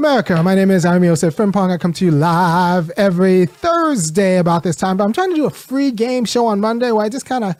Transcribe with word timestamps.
America. 0.00 0.42
My 0.42 0.54
name 0.54 0.70
is 0.70 0.86
Irami 0.86 1.10
Osei-Frimpong. 1.12 1.70
I 1.70 1.76
come 1.76 1.92
to 1.92 2.06
you 2.06 2.10
live 2.10 2.88
every 2.96 3.44
Thursday 3.44 4.38
about 4.38 4.62
this 4.62 4.74
time, 4.74 4.96
but 4.96 5.04
I'm 5.04 5.12
trying 5.12 5.28
to 5.28 5.36
do 5.36 5.44
a 5.44 5.50
free 5.50 5.90
game 5.90 6.24
show 6.24 6.46
on 6.46 6.58
Monday 6.58 6.90
where 6.90 7.04
I 7.04 7.10
just 7.10 7.26
kind 7.26 7.44
of 7.44 7.54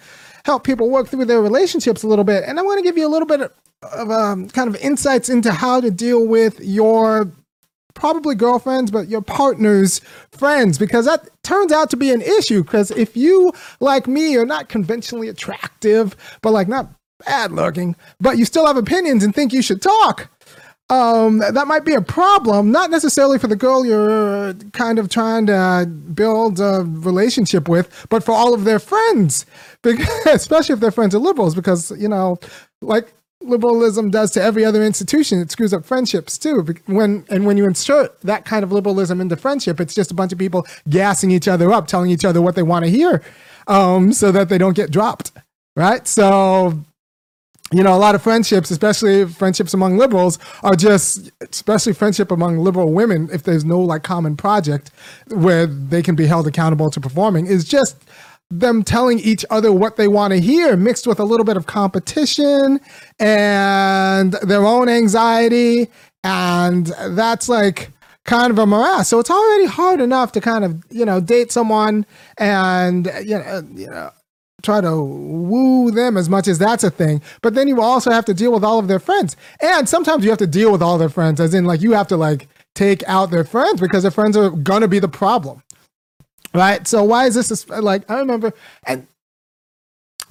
help 0.46 0.64
people 0.64 0.88
work 0.88 1.08
through 1.08 1.26
their 1.26 1.42
relationships 1.42 2.03
a 2.03 2.06
little 2.06 2.24
bit. 2.24 2.45
And 2.46 2.58
I 2.58 2.62
want 2.62 2.79
to 2.79 2.82
give 2.82 2.96
you 2.96 3.06
a 3.06 3.12
little 3.12 3.26
bit 3.26 3.42
of 3.82 4.11
um, 4.11 4.48
kind 4.48 4.74
of 4.74 4.76
insights 4.76 5.29
into 5.29 5.53
how 5.53 5.82
to 5.82 5.90
deal 5.90 6.26
with 6.26 6.58
your 6.61 7.30
probably 7.93 8.34
girlfriends, 8.34 8.91
but 8.91 9.09
your 9.09 9.20
partner's 9.20 10.00
friends, 10.32 10.79
because 10.79 11.04
that 11.04 11.29
turns 11.43 11.72
out 11.72 11.91
to 11.91 11.98
be 11.98 12.11
an 12.11 12.22
issue. 12.22 12.62
Because 12.64 12.91
if 12.93 13.18
you, 13.18 13.52
like 13.80 14.09
me, 14.09 14.34
are 14.36 14.46
not 14.46 14.70
conventionally 14.70 15.29
attractive, 15.29 16.16
but 16.41 16.52
like 16.52 16.68
not 16.68 16.88
bad 17.27 17.52
looking, 17.52 17.96
but 18.18 18.38
you 18.38 18.46
still 18.46 18.66
have 18.66 18.79
opinions 18.79 19.22
and 19.22 19.34
think 19.34 19.52
you 19.52 19.61
should 19.61 19.82
talk, 19.82 20.30
um, 20.91 21.38
that 21.38 21.68
might 21.68 21.84
be 21.84 21.95
a 21.95 22.02
problem, 22.02 22.73
not 22.73 22.91
necessarily 22.91 23.38
for 23.38 23.46
the 23.46 23.55
girl 23.55 23.87
you're 23.87 24.55
kind 24.73 24.98
of 24.98 25.09
trying 25.09 25.46
to 25.46 25.87
build 25.87 26.59
a 26.59 26.84
relationship 26.84 27.69
with, 27.69 28.06
but 28.10 28.24
for 28.24 28.32
all 28.32 28.52
of 28.52 28.65
their 28.65 28.80
friends, 28.80 29.46
because, 29.82 30.09
especially 30.27 30.73
if 30.73 30.80
their 30.80 30.91
friends 30.91 31.15
are 31.15 31.20
liberals, 31.20 31.55
because, 31.55 31.92
you 31.92 32.09
know, 32.09 32.38
like 32.82 33.12
liberalism 33.41 34.10
does 34.10 34.32
to 34.32 34.42
every 34.42 34.65
other 34.65 34.82
institution, 34.82 35.38
it 35.38 35.52
screws 35.52 35.73
up 35.73 35.84
friendships 35.84 36.37
too. 36.37 36.66
When 36.87 37.24
and 37.30 37.46
when 37.46 37.57
you 37.57 37.66
insert 37.66 38.20
that 38.23 38.45
kind 38.45 38.65
of 38.65 38.73
liberalism 38.73 39.20
into 39.20 39.37
friendship, 39.37 39.80
it's 39.80 39.95
just 39.95 40.10
a 40.10 40.15
bunch 40.15 40.32
of 40.32 40.38
people 40.38 40.66
gassing 40.88 41.30
each 41.30 41.46
other 41.46 41.73
up, 41.73 41.87
telling 41.87 42.10
each 42.10 42.24
other 42.24 42.43
what 42.43 42.57
they 42.57 42.65
want 42.65 42.84
to 42.84 42.91
hear, 42.91 43.23
um, 43.68 44.12
so 44.12 44.32
that 44.32 44.48
they 44.48 44.59
don't 44.59 44.77
get 44.77 44.91
dropped, 44.91 45.30
right? 45.77 46.07
So 46.09 46.80
you 47.73 47.83
know, 47.84 47.95
a 47.95 47.98
lot 47.98 48.15
of 48.15 48.23
friendships, 48.23 48.70
especially 48.70 49.27
friendships 49.27 49.74
among 49.74 49.97
liberals, 49.97 50.38
are 50.62 50.74
just, 50.74 51.30
especially 51.41 51.93
friendship 51.93 52.30
among 52.30 52.59
liberal 52.59 52.93
women, 52.93 53.29
if 53.33 53.45
there's 53.45 53.65
no 53.65 53.79
like 53.80 54.02
common 54.02 54.37
project 54.37 54.91
where 55.29 55.66
they 55.66 56.02
can 56.02 56.16
be 56.16 56.26
held 56.26 56.46
accountable 56.46 56.91
to 56.91 57.01
performing, 57.01 57.46
is 57.46 57.65
just 57.65 57.96
them 58.51 58.82
telling 58.82 59.21
each 59.21 59.45
other 59.51 59.71
what 59.71 59.96
they 59.96 60.09
want 60.09 60.32
to 60.32 60.41
hear, 60.41 60.76
mixed 60.76 61.07
with 61.07 61.21
a 61.21 61.24
little 61.24 61.45
bit 61.45 61.57
of 61.57 61.66
competition 61.66 62.80
and 63.21 64.32
their 64.43 64.66
own 64.66 64.88
anxiety. 64.88 65.88
And 66.25 66.87
that's 67.10 67.48
like 67.48 67.91
kind 68.25 68.50
of 68.50 68.59
a 68.59 68.66
morass. 68.66 69.09
So 69.09 69.21
it's 69.21 69.31
already 69.31 69.66
hard 69.66 70.00
enough 70.00 70.32
to 70.32 70.41
kind 70.41 70.65
of, 70.65 70.82
you 70.91 71.04
know, 71.04 71.21
date 71.21 71.53
someone 71.53 72.04
and, 72.37 73.06
you 73.25 73.38
know, 73.38 73.62
you 73.72 73.87
know, 73.87 74.10
try 74.62 74.81
to 74.81 75.00
woo 75.00 75.91
them 75.91 76.16
as 76.16 76.28
much 76.28 76.49
as 76.49 76.59
that's 76.59 76.84
a 76.84 76.91
thing. 76.91 77.22
But 77.43 77.55
then 77.55 77.69
you 77.69 77.81
also 77.81 78.11
have 78.11 78.25
to 78.27 78.34
deal 78.34 78.53
with 78.53 78.65
all 78.65 78.78
of 78.78 78.89
their 78.89 78.99
friends. 78.99 79.37
And 79.61 79.89
sometimes 79.89 80.25
you 80.25 80.31
have 80.31 80.39
to 80.39 80.47
deal 80.47 80.72
with 80.72 80.83
all 80.83 80.99
their 80.99 81.09
friends, 81.09 81.41
as 81.41 81.55
in 81.55 81.65
like 81.65 81.81
you 81.81 81.93
have 81.93 82.09
to 82.09 82.16
like 82.16 82.49
take 82.75 83.03
out 83.06 83.31
their 83.31 83.44
friends 83.44 83.81
because 83.81 84.03
their 84.03 84.11
friends 84.11 84.37
are 84.37 84.50
gonna 84.50 84.88
be 84.88 84.99
the 84.99 85.09
problem. 85.09 85.62
Right? 86.53 86.87
So 86.87 87.05
why 87.05 87.27
is 87.27 87.34
this 87.34 87.69
like 87.69 88.11
I 88.11 88.19
remember 88.19 88.53
and 88.84 89.06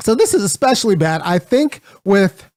so 0.02 0.16
this 0.16 0.34
is 0.34 0.44
especially 0.44 0.96
bad, 0.96 1.22
I 1.24 1.40
think, 1.40 1.82
with 2.06 2.50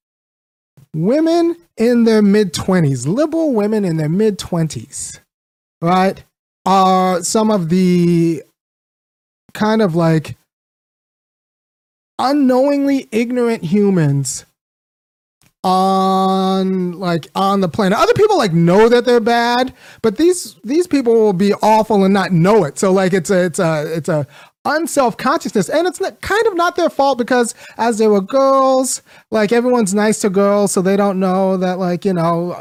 women 0.95 1.57
in 1.77 2.05
their 2.05 2.23
mid 2.23 2.53
20s, 2.53 3.07
liberal 3.07 3.53
women 3.53 3.85
in 3.85 3.97
their 3.97 4.09
mid 4.09 4.39
20s, 4.39 5.19
right? 5.81 6.23
Are 6.65 7.23
some 7.23 7.51
of 7.51 7.69
the 7.69 8.43
kind 9.55 9.83
of 9.83 9.95
like 9.95 10.37
unknowingly 12.23 13.09
ignorant 13.11 13.65
humans 13.65 14.47
on 15.65 16.93
like 16.99 17.29
on 17.35 17.61
the 17.61 17.69
planet. 17.69 17.99
Other 17.99 18.15
people 18.15 18.39
like 18.39 18.53
know 18.53 18.89
that 18.89 19.05
they're 19.05 19.21
bad, 19.21 19.75
but 20.01 20.17
these 20.17 20.57
these 20.65 20.87
people 20.87 21.15
will 21.15 21.33
be 21.33 21.53
awful 21.55 22.05
and 22.05 22.15
not 22.15 22.33
know 22.33 22.65
it. 22.65 22.79
So 22.79 22.93
like 22.93 23.13
it's 23.13 23.31
a 23.31 23.45
it's 23.45 23.59
a 23.59 23.97
it's 23.97 24.09
a 24.09 24.27
unself 24.65 25.17
consciousness, 25.17 25.69
and 25.69 25.87
it's 25.87 26.01
not, 26.01 26.21
kind 26.21 26.47
of 26.47 26.57
not 26.57 26.77
their 26.77 26.91
fault 26.91 27.19
because 27.19 27.55
as 27.79 27.99
they 27.99 28.07
were 28.07 28.21
girls, 28.21 29.03
like 29.31 29.53
everyone's 29.53 29.95
nice 29.95 30.21
to 30.21 30.31
girls, 30.31 30.73
so 30.73 30.83
they 30.83 30.97
don't 30.97 31.21
know 31.21 31.57
that 31.57 31.79
like 31.79 32.05
you 32.05 32.13
know 32.13 32.61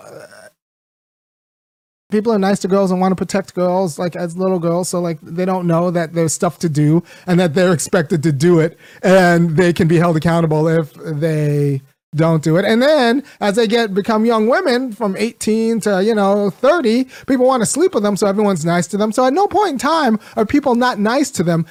people 2.11 2.31
are 2.31 2.39
nice 2.39 2.59
to 2.59 2.67
girls 2.67 2.91
and 2.91 3.01
want 3.01 3.11
to 3.11 3.15
protect 3.15 3.53
girls 3.53 3.97
like 3.97 4.15
as 4.15 4.37
little 4.37 4.59
girls 4.59 4.89
so 4.89 4.99
like 4.99 5.19
they 5.21 5.45
don't 5.45 5.65
know 5.65 5.89
that 5.89 6.13
there's 6.13 6.33
stuff 6.33 6.59
to 6.59 6.69
do 6.69 7.03
and 7.25 7.39
that 7.39 7.53
they're 7.53 7.73
expected 7.73 8.21
to 8.23 8.31
do 8.31 8.59
it 8.59 8.77
and 9.01 9.51
they 9.51 9.73
can 9.73 9.87
be 9.87 9.97
held 9.97 10.17
accountable 10.17 10.67
if 10.67 10.93
they 10.93 11.81
don't 12.15 12.43
do 12.43 12.57
it. 12.57 12.65
And 12.65 12.81
then 12.81 13.23
as 13.39 13.55
they 13.55 13.67
get 13.67 13.93
become 13.93 14.25
young 14.25 14.47
women 14.47 14.91
from 14.91 15.15
18 15.15 15.79
to 15.81 16.03
you 16.03 16.13
know 16.13 16.49
30 16.49 17.05
people 17.25 17.45
want 17.45 17.61
to 17.61 17.65
sleep 17.65 17.93
with 17.93 18.03
them 18.03 18.17
so 18.17 18.27
everyone's 18.27 18.65
nice 18.65 18.87
to 18.87 18.97
them. 18.97 19.11
So 19.11 19.25
at 19.25 19.33
no 19.33 19.47
point 19.47 19.73
in 19.73 19.77
time 19.77 20.19
are 20.35 20.45
people 20.45 20.75
not 20.75 20.99
nice 20.99 21.31
to 21.31 21.43
them 21.43 21.65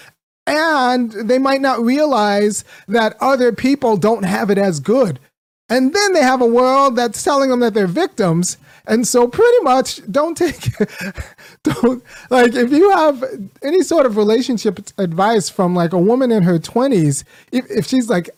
and 0.47 1.13
they 1.13 1.39
might 1.39 1.61
not 1.61 1.81
realize 1.81 2.65
that 2.89 3.17
other 3.21 3.53
people 3.53 3.97
don't 3.97 4.25
have 4.25 4.51
it 4.51 4.59
as 4.59 4.81
good. 4.81 5.21
And 5.69 5.95
then 5.95 6.13
they 6.15 6.23
have 6.23 6.41
a 6.41 6.47
world 6.47 6.97
that's 6.97 7.23
telling 7.23 7.51
them 7.51 7.61
that 7.61 7.75
they're 7.75 7.87
victims 7.87 8.57
and 8.87 9.07
so 9.07 9.29
pretty 9.29 9.63
much 9.63 10.01
don't 10.11 10.37
take 10.37 10.73
don't 11.63 12.03
like 12.31 12.55
if 12.55 12.71
you 12.71 12.91
have 12.91 13.25
any 13.63 13.83
sort 13.83 14.07
of 14.07 14.17
relationship 14.17 14.81
advice 14.99 15.49
from 15.49 15.75
like 15.75 15.93
a 15.93 15.99
woman 15.99 16.31
in 16.31 16.43
her 16.43 16.59
20s, 16.59 17.25
if, 17.53 17.71
if 17.71 17.87
she's 17.87 18.09
like 18.09 18.31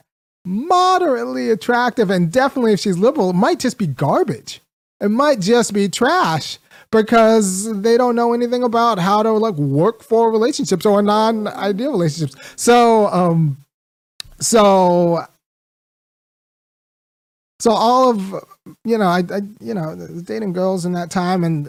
moderately 0.44 1.50
attractive 1.50 2.10
and 2.10 2.32
definitely 2.32 2.72
if 2.72 2.80
she's 2.80 2.98
liberal, 2.98 3.30
it 3.30 3.34
might 3.34 3.58
just 3.58 3.78
be 3.78 3.86
garbage. 3.86 4.60
It 5.00 5.10
might 5.10 5.40
just 5.40 5.72
be 5.72 5.88
trash 5.88 6.58
because 6.90 7.80
they 7.82 7.96
don't 7.96 8.14
know 8.14 8.32
anything 8.32 8.62
about 8.62 8.98
how 8.98 9.22
to 9.22 9.32
like 9.32 9.54
work 9.54 10.02
for 10.02 10.30
relationships 10.30 10.86
or 10.86 11.02
non-ideal 11.02 11.92
relationships. 11.92 12.36
So 12.56 13.06
um 13.08 13.64
so 14.40 15.24
so 17.60 17.70
all 17.70 18.10
of 18.10 18.44
you 18.84 18.98
know, 18.98 19.06
I, 19.06 19.18
I 19.30 19.40
you 19.60 19.74
know, 19.74 19.96
dating 20.24 20.52
girls 20.52 20.84
in 20.84 20.92
that 20.92 21.10
time, 21.10 21.44
and 21.44 21.68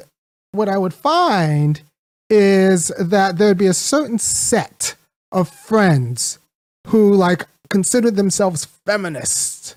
what 0.52 0.70
I 0.70 0.78
would 0.78 0.94
find 0.94 1.82
is 2.30 2.88
that 3.00 3.38
there'd 3.38 3.58
be 3.58 3.68
a 3.68 3.74
certain 3.74 4.20
set 4.20 4.96
of 5.32 5.50
friends 5.50 6.40
who 6.88 7.14
like 7.14 7.48
considered 7.70 8.16
themselves 8.16 8.66
feminists, 8.86 9.76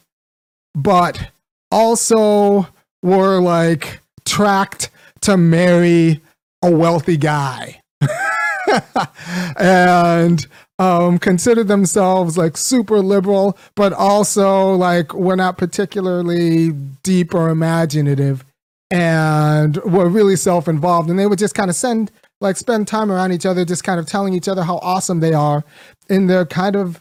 but 0.75 1.31
also 1.71 2.69
were 3.03 3.41
like 3.41 4.01
tracked 4.25 4.91
to 5.23 5.37
marry 5.37 6.21
a 6.63 6.71
wealthy 6.71 7.17
guy. 7.17 7.81
and 9.57 10.47
um, 10.79 11.19
consider 11.19 11.65
themselves 11.65 12.37
like 12.37 12.57
super 12.57 12.99
liberal, 12.99 13.57
but 13.75 13.93
also 13.93 14.75
like 14.75 15.15
we're 15.15 15.37
not 15.37 15.59
particularly 15.59 16.71
deep 17.03 17.35
or 17.35 17.49
imaginative 17.49 18.45
and 18.91 19.77
we're 19.85 20.09
really 20.09 20.37
self 20.37 20.69
involved. 20.69 21.11
And 21.11 21.19
they 21.19 21.27
would 21.27 21.39
just 21.39 21.55
kind 21.55 21.71
of 21.71 21.77
send, 21.77 22.11
like, 22.41 22.57
spend 22.57 22.87
time 22.87 23.11
around 23.11 23.33
each 23.33 23.47
other, 23.47 23.65
just 23.65 23.85
kind 23.85 23.99
of 23.99 24.07
telling 24.07 24.35
each 24.35 24.49
other 24.49 24.63
how 24.63 24.77
awesome 24.79 25.21
they 25.21 25.33
are 25.35 25.65
in 26.09 26.27
their 26.27 26.45
kind 26.47 26.77
of 26.77 27.01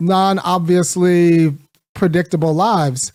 non 0.00 0.38
obviously 0.40 1.54
predictable 1.94 2.52
lives. 2.54 3.12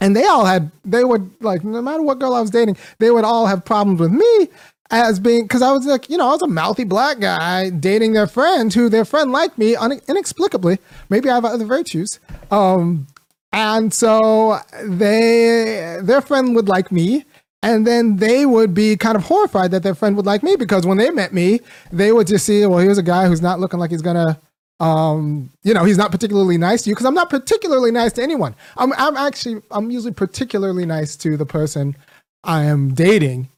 And 0.00 0.16
they 0.16 0.24
all 0.24 0.46
had, 0.46 0.70
they 0.84 1.04
would, 1.04 1.30
like, 1.42 1.62
no 1.62 1.82
matter 1.82 2.02
what 2.02 2.20
girl 2.20 2.32
I 2.32 2.40
was 2.40 2.50
dating, 2.50 2.78
they 3.00 3.10
would 3.10 3.24
all 3.24 3.46
have 3.46 3.64
problems 3.64 4.00
with 4.00 4.12
me 4.12 4.48
as 4.90 5.20
being 5.20 5.44
because 5.44 5.62
I 5.62 5.72
was 5.72 5.86
like, 5.86 6.10
you 6.10 6.16
know, 6.16 6.28
I 6.28 6.32
was 6.32 6.42
a 6.42 6.48
mouthy 6.48 6.84
black 6.84 7.20
guy 7.20 7.70
dating 7.70 8.12
their 8.12 8.26
friend 8.26 8.72
who 8.72 8.88
their 8.88 9.04
friend 9.04 9.32
liked 9.32 9.58
me 9.58 9.76
un- 9.76 10.00
inexplicably. 10.08 10.78
Maybe 11.08 11.28
I 11.28 11.34
have 11.34 11.44
other 11.44 11.64
virtues. 11.64 12.18
Um, 12.50 13.06
and 13.52 13.92
so 13.92 14.58
they 14.82 15.98
their 16.02 16.20
friend 16.20 16.54
would 16.54 16.68
like 16.68 16.90
me. 16.90 17.24
And 17.62 17.86
then 17.86 18.16
they 18.16 18.46
would 18.46 18.72
be 18.72 18.96
kind 18.96 19.16
of 19.16 19.24
horrified 19.24 19.70
that 19.72 19.82
their 19.82 19.94
friend 19.94 20.16
would 20.16 20.24
like 20.24 20.42
me 20.42 20.56
because 20.56 20.86
when 20.86 20.96
they 20.96 21.10
met 21.10 21.34
me, 21.34 21.60
they 21.92 22.10
would 22.10 22.26
just 22.26 22.46
see, 22.46 22.64
well, 22.64 22.78
here's 22.78 22.96
a 22.96 23.02
guy 23.02 23.26
who's 23.26 23.42
not 23.42 23.60
looking 23.60 23.78
like 23.78 23.90
he's 23.90 24.00
gonna 24.00 24.40
um, 24.80 25.50
you 25.62 25.74
know, 25.74 25.84
he's 25.84 25.98
not 25.98 26.10
particularly 26.10 26.56
nice 26.56 26.82
to 26.82 26.88
you 26.88 26.94
because 26.94 27.04
I'm 27.04 27.14
not 27.14 27.28
particularly 27.28 27.90
nice 27.90 28.14
to 28.14 28.22
anyone. 28.22 28.56
I'm, 28.78 28.94
I'm 28.94 29.14
actually, 29.14 29.60
I'm 29.70 29.90
usually 29.90 30.14
particularly 30.14 30.86
nice 30.86 31.16
to 31.16 31.36
the 31.36 31.44
person 31.44 31.96
I 32.44 32.64
am 32.64 32.94
dating 32.94 33.50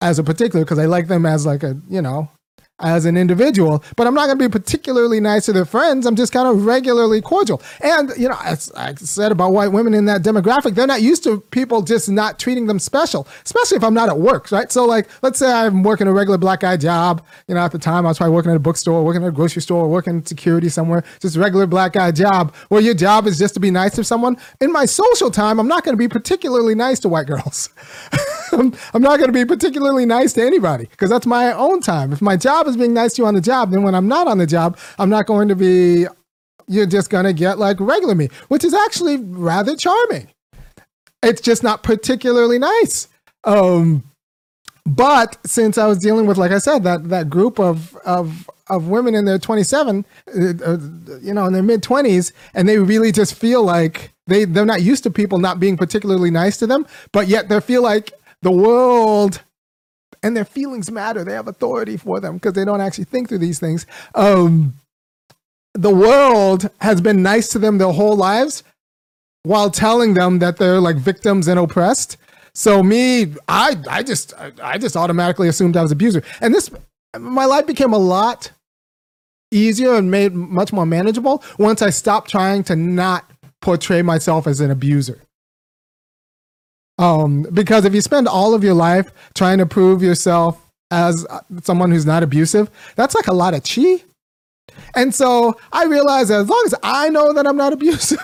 as 0.00 0.18
a 0.18 0.24
particular 0.24 0.64
because 0.64 0.78
I 0.78 0.86
like 0.86 1.08
them 1.08 1.26
as 1.26 1.46
like 1.46 1.62
a 1.62 1.80
you 1.88 2.02
know 2.02 2.30
as 2.80 3.04
an 3.04 3.16
individual, 3.16 3.84
but 3.96 4.06
I'm 4.06 4.14
not 4.14 4.26
going 4.26 4.38
to 4.38 4.48
be 4.48 4.52
particularly 4.52 5.20
nice 5.20 5.46
to 5.46 5.52
their 5.52 5.64
friends. 5.64 6.06
I'm 6.06 6.16
just 6.16 6.32
kind 6.32 6.48
of 6.48 6.66
regularly 6.66 7.20
cordial. 7.20 7.62
And, 7.80 8.10
you 8.18 8.28
know, 8.28 8.36
as 8.44 8.70
I 8.74 8.94
said 8.96 9.30
about 9.30 9.52
white 9.52 9.68
women 9.68 9.94
in 9.94 10.06
that 10.06 10.22
demographic, 10.22 10.74
they're 10.74 10.86
not 10.86 11.00
used 11.00 11.22
to 11.24 11.40
people 11.40 11.82
just 11.82 12.08
not 12.08 12.40
treating 12.40 12.66
them 12.66 12.80
special, 12.80 13.28
especially 13.44 13.76
if 13.76 13.84
I'm 13.84 13.94
not 13.94 14.08
at 14.08 14.18
work, 14.18 14.50
right? 14.50 14.72
So, 14.72 14.86
like, 14.86 15.08
let's 15.22 15.38
say 15.38 15.50
I'm 15.50 15.84
working 15.84 16.08
a 16.08 16.12
regular 16.12 16.36
black 16.36 16.60
guy 16.60 16.76
job. 16.76 17.24
You 17.46 17.54
know, 17.54 17.60
at 17.60 17.70
the 17.70 17.78
time 17.78 18.06
I 18.06 18.08
was 18.08 18.18
probably 18.18 18.34
working 18.34 18.50
at 18.50 18.56
a 18.56 18.60
bookstore, 18.60 19.04
working 19.04 19.22
at 19.22 19.28
a 19.28 19.32
grocery 19.32 19.62
store, 19.62 19.88
working 19.88 20.24
security 20.24 20.68
somewhere, 20.68 21.04
just 21.20 21.36
regular 21.36 21.66
black 21.66 21.92
guy 21.92 22.10
job 22.10 22.52
where 22.70 22.80
your 22.80 22.94
job 22.94 23.28
is 23.28 23.38
just 23.38 23.54
to 23.54 23.60
be 23.60 23.70
nice 23.70 23.94
to 23.94 24.02
someone. 24.02 24.36
In 24.60 24.72
my 24.72 24.84
social 24.84 25.30
time, 25.30 25.60
I'm 25.60 25.68
not 25.68 25.84
going 25.84 25.92
to 25.92 25.98
be 25.98 26.08
particularly 26.08 26.74
nice 26.74 26.98
to 27.00 27.08
white 27.08 27.28
girls. 27.28 27.68
I'm 28.52 29.02
not 29.02 29.18
going 29.18 29.26
to 29.26 29.32
be 29.32 29.44
particularly 29.44 30.06
nice 30.06 30.32
to 30.34 30.42
anybody 30.42 30.86
because 30.86 31.10
that's 31.10 31.26
my 31.26 31.52
own 31.52 31.80
time. 31.80 32.12
If 32.12 32.20
my 32.20 32.36
job 32.36 32.63
is 32.66 32.76
being 32.76 32.94
nice 32.94 33.14
to 33.14 33.22
you 33.22 33.26
on 33.26 33.34
the 33.34 33.40
job, 33.40 33.70
then 33.70 33.82
when 33.82 33.94
I'm 33.94 34.08
not 34.08 34.28
on 34.28 34.38
the 34.38 34.46
job, 34.46 34.78
I'm 34.98 35.10
not 35.10 35.26
going 35.26 35.48
to 35.48 35.56
be. 35.56 36.06
You're 36.66 36.86
just 36.86 37.10
going 37.10 37.26
to 37.26 37.34
get 37.34 37.58
like 37.58 37.78
regular 37.78 38.14
me, 38.14 38.28
which 38.48 38.64
is 38.64 38.72
actually 38.72 39.16
rather 39.18 39.76
charming. 39.76 40.28
It's 41.22 41.40
just 41.40 41.62
not 41.62 41.82
particularly 41.82 42.58
nice. 42.58 43.08
Um, 43.44 44.02
but 44.86 45.38
since 45.46 45.78
I 45.78 45.86
was 45.86 45.98
dealing 45.98 46.26
with, 46.26 46.36
like 46.36 46.52
I 46.52 46.58
said, 46.58 46.82
that 46.84 47.08
that 47.08 47.30
group 47.30 47.58
of 47.58 47.96
of 48.04 48.48
of 48.68 48.88
women 48.88 49.14
in 49.14 49.24
their 49.26 49.38
27, 49.38 50.06
uh, 50.26 50.40
uh, 50.64 50.78
you 51.20 51.34
know, 51.34 51.44
in 51.46 51.52
their 51.52 51.62
mid 51.62 51.82
20s, 51.82 52.32
and 52.54 52.68
they 52.68 52.78
really 52.78 53.12
just 53.12 53.34
feel 53.34 53.62
like 53.62 54.12
they 54.26 54.44
they're 54.44 54.64
not 54.64 54.82
used 54.82 55.02
to 55.04 55.10
people 55.10 55.38
not 55.38 55.60
being 55.60 55.76
particularly 55.76 56.30
nice 56.30 56.58
to 56.58 56.66
them, 56.66 56.86
but 57.12 57.28
yet 57.28 57.48
they 57.48 57.60
feel 57.60 57.82
like 57.82 58.12
the 58.42 58.50
world 58.50 59.42
and 60.24 60.34
their 60.34 60.44
feelings 60.46 60.90
matter. 60.90 61.22
They 61.22 61.34
have 61.34 61.46
authority 61.46 61.96
for 61.98 62.18
them 62.18 62.34
because 62.36 62.54
they 62.54 62.64
don't 62.64 62.80
actually 62.80 63.04
think 63.04 63.28
through 63.28 63.38
these 63.38 63.60
things. 63.60 63.86
Um, 64.14 64.74
the 65.74 65.94
world 65.94 66.70
has 66.80 67.00
been 67.00 67.22
nice 67.22 67.48
to 67.48 67.58
them 67.58 67.78
their 67.78 67.92
whole 67.92 68.16
lives 68.16 68.64
while 69.42 69.70
telling 69.70 70.14
them 70.14 70.38
that 70.38 70.56
they're 70.56 70.80
like 70.80 70.96
victims 70.96 71.46
and 71.46 71.60
oppressed. 71.60 72.16
So 72.54 72.82
me, 72.82 73.34
I 73.48 73.76
I 73.88 74.02
just 74.02 74.32
I 74.62 74.78
just 74.78 74.96
automatically 74.96 75.48
assumed 75.48 75.76
I 75.76 75.82
was 75.82 75.90
an 75.90 75.96
abuser, 75.96 76.22
and 76.40 76.54
this 76.54 76.70
my 77.18 77.44
life 77.44 77.66
became 77.66 77.92
a 77.92 77.98
lot 77.98 78.50
easier 79.50 79.94
and 79.94 80.10
made 80.10 80.32
much 80.32 80.72
more 80.72 80.86
manageable 80.86 81.44
once 81.58 81.82
I 81.82 81.90
stopped 81.90 82.30
trying 82.30 82.64
to 82.64 82.76
not 82.76 83.30
portray 83.60 84.02
myself 84.02 84.46
as 84.46 84.60
an 84.60 84.70
abuser. 84.70 85.20
Um, 86.98 87.46
because 87.52 87.84
if 87.84 87.94
you 87.94 88.00
spend 88.00 88.28
all 88.28 88.54
of 88.54 88.62
your 88.62 88.74
life 88.74 89.10
trying 89.34 89.58
to 89.58 89.66
prove 89.66 90.02
yourself 90.02 90.60
as 90.90 91.26
someone 91.62 91.90
who's 91.90 92.06
not 92.06 92.22
abusive, 92.22 92.70
that's 92.96 93.14
like 93.14 93.26
a 93.26 93.32
lot 93.32 93.54
of 93.54 93.64
chi. 93.64 94.02
And 94.94 95.14
so 95.14 95.58
I 95.72 95.84
realized 95.84 96.30
as 96.30 96.48
long 96.48 96.62
as 96.66 96.74
I 96.82 97.08
know 97.08 97.32
that 97.32 97.46
I'm 97.46 97.56
not 97.56 97.72
abusive, 97.72 98.18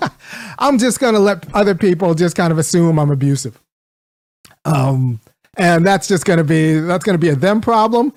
I'm 0.58 0.78
just 0.78 1.00
going 1.00 1.14
to 1.14 1.20
let 1.20 1.52
other 1.54 1.74
people 1.74 2.14
just 2.14 2.36
kind 2.36 2.52
of 2.52 2.58
assume 2.58 2.98
I'm 2.98 3.10
abusive. 3.10 3.58
Um, 4.64 5.20
and 5.56 5.86
that's 5.86 6.08
just 6.08 6.24
going 6.24 6.38
to 6.38 6.44
be 6.44 6.78
that's 6.78 7.04
going 7.04 7.14
to 7.14 7.20
be 7.20 7.28
a 7.28 7.36
them 7.36 7.60
problem. 7.60 8.12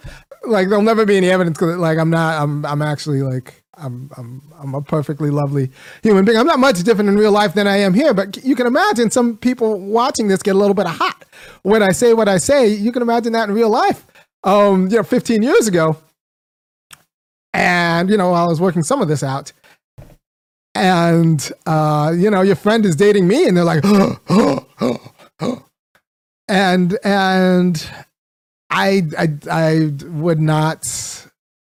Like 0.46 0.70
there'll 0.70 0.84
never 0.84 1.06
be 1.06 1.18
any 1.18 1.30
evidence 1.30 1.60
like 1.62 1.98
I'm 1.98 2.10
not 2.10 2.42
I'm 2.42 2.66
I'm 2.66 2.82
actually 2.82 3.22
like 3.22 3.64
I'm 3.78 4.10
I'm 4.18 4.42
I'm 4.58 4.74
a 4.76 4.82
perfectly 4.82 5.30
lovely 5.30 5.72
human 6.04 6.26
being. 6.26 6.38
I'm 6.38 6.48
not 6.48 6.60
much 6.60 6.84
different 6.84 7.10
in 7.10 7.18
real 7.18 7.32
life 7.32 7.54
than 7.54 7.68
I 7.68 7.78
am 7.78 7.94
here, 7.94 8.14
but 8.14 8.44
you 8.44 8.56
can 8.56 8.68
imagine 8.68 9.12
some 9.12 9.38
people 9.38 9.80
watching 9.80 10.28
this 10.28 10.42
get 10.42 10.56
a 10.56 10.60
little 10.60 10.74
bit 10.74 10.86
of 10.86 10.96
hot 10.96 11.26
when 11.64 11.84
I 11.84 11.92
say 11.92 12.14
what 12.14 12.28
I 12.28 12.38
say. 12.38 12.68
You 12.68 12.92
can 12.92 13.02
imagine 13.02 13.34
that 13.34 13.50
in 13.50 13.56
real 13.56 13.70
life. 13.70 14.06
Um, 14.44 14.90
you 14.90 14.98
know, 14.98 15.04
15 15.04 15.42
years 15.42 15.68
ago, 15.68 15.98
and 17.54 18.10
you 18.10 18.18
know, 18.18 18.34
I 18.34 18.46
was 18.46 18.62
working 18.62 18.84
some 18.84 19.02
of 19.02 19.08
this 19.08 19.24
out, 19.24 19.52
and 20.76 21.52
uh, 21.66 22.14
you 22.16 22.30
know, 22.30 22.42
your 22.42 22.56
friend 22.56 22.86
is 22.86 22.96
dating 22.96 23.28
me, 23.28 23.48
and 23.48 23.58
they're 23.58 23.64
like, 23.64 23.84
and 26.48 26.98
and 27.04 27.90
I 28.70 29.04
I 29.18 29.30
I 29.50 29.92
would 30.06 30.40
not. 30.40 31.15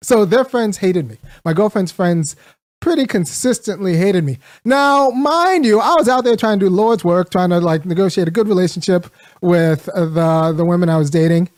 So 0.02 0.25
their 0.25 0.44
friends 0.44 0.78
hated 0.78 1.08
me. 1.08 1.16
My 1.44 1.52
girlfriend's 1.52 1.93
friends 1.93 2.37
pretty 2.82 3.06
consistently 3.06 3.96
hated 3.96 4.25
me. 4.25 4.38
Now, 4.64 5.08
mind 5.10 5.64
you, 5.64 5.81
I 5.81 5.94
was 5.94 6.08
out 6.08 6.25
there 6.25 6.37
trying 6.37 6.58
to 6.58 6.66
do 6.66 6.70
Lord's 6.70 7.04
work, 7.04 7.31
trying 7.31 7.50
to 7.50 7.60
like 7.60 7.87
negotiate 7.87 8.28
a 8.28 8.32
good 8.32 8.49
relationship 8.49 9.06
with 9.40 9.88
uh, 9.90 10.04
the 10.04 10.52
the 10.54 10.64
women 10.64 10.90
I 10.90 10.99
was 10.99 11.08
dating. 11.08 11.49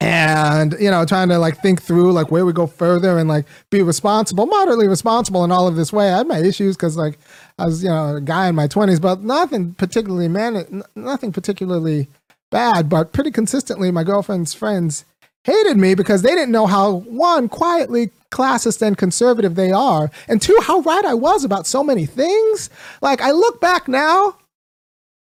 And 0.00 0.74
you 0.80 0.90
know, 0.90 1.04
trying 1.04 1.28
to 1.28 1.38
like 1.38 1.60
think 1.60 1.82
through 1.82 2.12
like 2.12 2.30
where 2.30 2.46
we 2.46 2.54
go 2.54 2.66
further 2.66 3.18
and 3.18 3.28
like 3.28 3.44
be 3.68 3.82
responsible, 3.82 4.46
moderately 4.46 4.88
responsible 4.88 5.44
in 5.44 5.52
all 5.52 5.68
of 5.68 5.76
this 5.76 5.92
way. 5.92 6.10
I 6.10 6.18
had 6.18 6.26
my 6.26 6.38
issues 6.38 6.76
because 6.76 6.96
like 6.96 7.18
I 7.58 7.66
was 7.66 7.82
you 7.82 7.90
know 7.90 8.16
a 8.16 8.20
guy 8.20 8.48
in 8.48 8.54
my 8.54 8.66
twenties, 8.66 9.00
but 9.00 9.22
nothing 9.22 9.74
particularly 9.74 10.28
man, 10.28 10.82
nothing 10.94 11.32
particularly 11.32 12.08
bad. 12.50 12.88
But 12.88 13.12
pretty 13.12 13.30
consistently, 13.30 13.90
my 13.90 14.04
girlfriend's 14.04 14.54
friends 14.54 15.04
hated 15.44 15.76
me 15.76 15.94
because 15.94 16.22
they 16.22 16.30
didn't 16.30 16.52
know 16.52 16.66
how 16.66 16.92
one 16.92 17.48
quietly 17.48 18.10
classist 18.30 18.82
and 18.82 18.96
conservative 18.96 19.54
they 19.54 19.72
are 19.72 20.10
and 20.28 20.40
two 20.40 20.56
how 20.62 20.80
right 20.80 21.04
i 21.04 21.14
was 21.14 21.44
about 21.44 21.66
so 21.66 21.82
many 21.82 22.06
things. 22.06 22.70
Like 23.00 23.20
i 23.20 23.30
look 23.32 23.60
back 23.60 23.88
now 23.88 24.36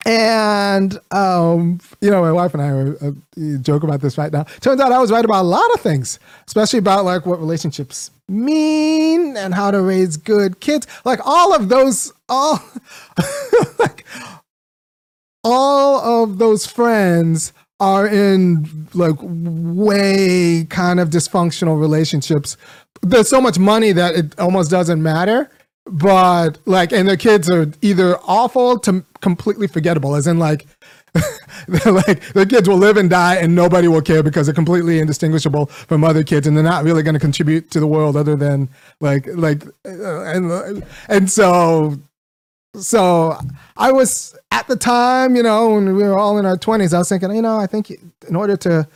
and 0.05 0.99
um, 1.13 1.79
you 2.01 2.11
know 2.11 2.23
my 2.23 2.33
wife 2.33 2.55
and 2.55 2.63
i 2.63 3.07
uh, 3.07 3.59
joke 3.61 3.85
about 3.85 4.01
this 4.01 4.19
right 4.19 4.33
now. 4.33 4.45
Turns 4.61 4.81
out 4.81 4.93
i 4.93 4.99
was 4.99 5.11
right 5.11 5.25
about 5.25 5.43
a 5.43 5.49
lot 5.49 5.73
of 5.75 5.81
things 5.81 6.19
especially 6.47 6.79
about 6.79 7.05
like 7.05 7.27
what 7.27 7.39
relationships 7.39 8.11
mean 8.29 9.37
and 9.37 9.55
how 9.55 9.71
to 9.71 9.81
raise 9.81 10.17
good 10.17 10.61
kids. 10.61 10.87
Like 11.05 11.21
all 11.25 11.55
of 11.55 11.69
those 11.69 12.13
all 12.29 12.63
like 13.79 14.05
all 15.45 16.23
of 16.23 16.39
those 16.39 16.67
friends 16.67 17.53
are 17.83 18.07
in 18.07 18.89
like 18.95 19.17
way 19.21 20.65
kind 20.71 21.01
of 21.01 21.11
dysfunctional 21.11 21.81
relationships. 21.81 22.57
There's 23.03 23.29
so 23.29 23.41
much 23.41 23.59
money 23.59 23.91
that 23.91 24.15
it 24.15 24.39
almost 24.39 24.71
doesn't 24.71 25.03
matter. 25.03 25.51
But 25.85 26.61
like, 26.65 26.93
and 26.93 27.09
their 27.09 27.17
kids 27.17 27.51
are 27.51 27.67
either 27.83 28.19
awful 28.21 28.79
to 28.81 29.05
completely 29.21 29.67
forgettable, 29.67 30.15
as 30.15 30.29
in 30.29 30.39
like, 30.39 30.65
they're 31.69 31.93
like 31.93 32.33
their 32.35 32.47
kids 32.47 32.69
will 32.69 32.79
live 32.79 32.97
and 32.97 33.11
die 33.11 33.35
and 33.35 33.55
nobody 33.55 33.89
will 33.89 34.01
care 34.01 34.23
because 34.23 34.47
they're 34.47 34.55
completely 34.55 35.01
indistinguishable 35.01 35.67
from 35.67 36.05
other 36.05 36.23
kids 36.23 36.47
and 36.47 36.57
they're 36.57 36.65
not 36.65 36.85
really 36.85 37.03
going 37.03 37.13
to 37.13 37.21
contribute 37.21 37.71
to 37.71 37.81
the 37.81 37.87
world 37.87 38.17
other 38.17 38.35
than 38.35 38.71
like 39.01 39.27
like 39.35 39.67
uh, 39.85 40.23
and 40.23 40.83
and 41.09 41.31
so 41.31 41.99
so 42.77 43.37
I 43.77 43.93
was 43.93 44.37
at 44.51 44.67
the 44.67 44.77
time, 44.77 45.37
you 45.37 45.43
know, 45.43 45.75
when 45.75 45.95
we 45.95 46.03
were 46.03 46.19
all 46.19 46.39
in 46.39 46.47
our 46.47 46.57
20s, 46.57 46.95
I 46.95 46.99
was 46.99 47.09
thinking, 47.09 47.35
you 47.35 47.43
know, 47.43 47.59
I 47.59 47.67
think 47.67 47.91
in 48.29 48.37
order 48.37 48.57
to 48.59 48.89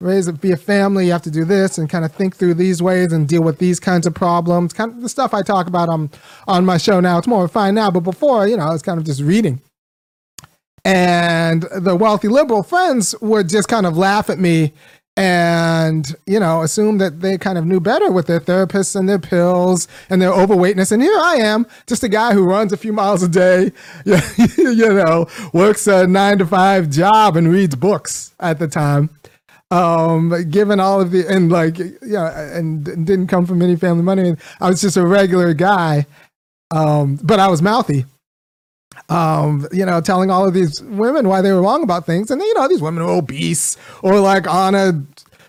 raise 0.00 0.30
be 0.32 0.52
a 0.52 0.56
family, 0.56 1.06
you 1.06 1.12
have 1.12 1.22
to 1.22 1.30
do 1.30 1.44
this 1.44 1.78
and 1.78 1.88
kind 1.88 2.04
of 2.04 2.12
think 2.12 2.36
through 2.36 2.54
these 2.54 2.82
ways 2.82 3.12
and 3.12 3.28
deal 3.28 3.42
with 3.42 3.58
these 3.58 3.80
kinds 3.80 4.06
of 4.06 4.14
problems. 4.14 4.72
Kind 4.72 4.92
of 4.92 5.00
the 5.00 5.08
stuff 5.08 5.34
I 5.34 5.42
talk 5.42 5.66
about 5.66 5.88
on 5.88 6.10
on 6.46 6.64
my 6.64 6.76
show 6.76 7.00
now. 7.00 7.18
It's 7.18 7.26
more 7.26 7.48
fine 7.48 7.74
now, 7.74 7.90
but 7.90 8.00
before, 8.00 8.46
you 8.46 8.56
know, 8.56 8.64
I 8.64 8.72
was 8.72 8.82
kind 8.82 8.98
of 8.98 9.04
just 9.04 9.20
reading. 9.20 9.60
And 10.84 11.62
the 11.74 11.96
wealthy 11.96 12.28
liberal 12.28 12.62
friends 12.62 13.14
would 13.20 13.48
just 13.48 13.68
kind 13.68 13.86
of 13.86 13.96
laugh 13.96 14.28
at 14.28 14.38
me 14.38 14.74
and 15.16 16.16
you 16.26 16.40
know 16.40 16.62
assume 16.62 16.98
that 16.98 17.20
they 17.20 17.38
kind 17.38 17.56
of 17.56 17.64
knew 17.64 17.80
better 17.80 18.10
with 18.10 18.26
their 18.26 18.40
therapists 18.40 18.96
and 18.96 19.08
their 19.08 19.18
pills 19.18 19.86
and 20.10 20.20
their 20.20 20.32
overweightness. 20.32 20.90
And 20.90 21.02
here 21.02 21.16
i 21.18 21.36
am 21.36 21.66
just 21.86 22.02
a 22.02 22.08
guy 22.08 22.32
who 22.32 22.44
runs 22.44 22.72
a 22.72 22.76
few 22.76 22.92
miles 22.92 23.22
a 23.22 23.28
day 23.28 23.70
you 24.04 24.74
know 24.74 25.26
works 25.52 25.86
a 25.86 26.06
nine 26.06 26.38
to 26.38 26.46
five 26.46 26.90
job 26.90 27.36
and 27.36 27.50
reads 27.50 27.76
books 27.76 28.34
at 28.40 28.58
the 28.58 28.66
time. 28.68 29.10
Um 29.70 30.50
given 30.50 30.80
all 30.80 31.00
of 31.00 31.10
the 31.12 31.26
and 31.28 31.50
like 31.50 31.78
yeah 32.02 32.56
and, 32.56 32.86
and 32.88 33.06
didn't 33.06 33.28
come 33.28 33.46
from 33.46 33.62
any 33.62 33.76
family 33.76 34.02
money. 34.02 34.36
I 34.60 34.68
was 34.68 34.80
just 34.80 34.96
a 34.96 35.06
regular 35.06 35.54
guy. 35.54 36.06
Um 36.70 37.20
but 37.22 37.38
i 37.38 37.46
was 37.46 37.62
mouthy 37.62 38.04
um, 39.08 39.66
you 39.72 39.84
know, 39.84 40.00
telling 40.00 40.30
all 40.30 40.46
of 40.46 40.54
these 40.54 40.82
women 40.82 41.28
why 41.28 41.40
they 41.40 41.52
were 41.52 41.62
wrong 41.62 41.82
about 41.82 42.06
things. 42.06 42.30
And, 42.30 42.40
then 42.40 42.48
you 42.48 42.54
know, 42.54 42.68
these 42.68 42.82
women 42.82 43.02
are 43.02 43.10
obese 43.10 43.76
or 44.02 44.20
like 44.20 44.46
on 44.46 44.74
a 44.74 45.04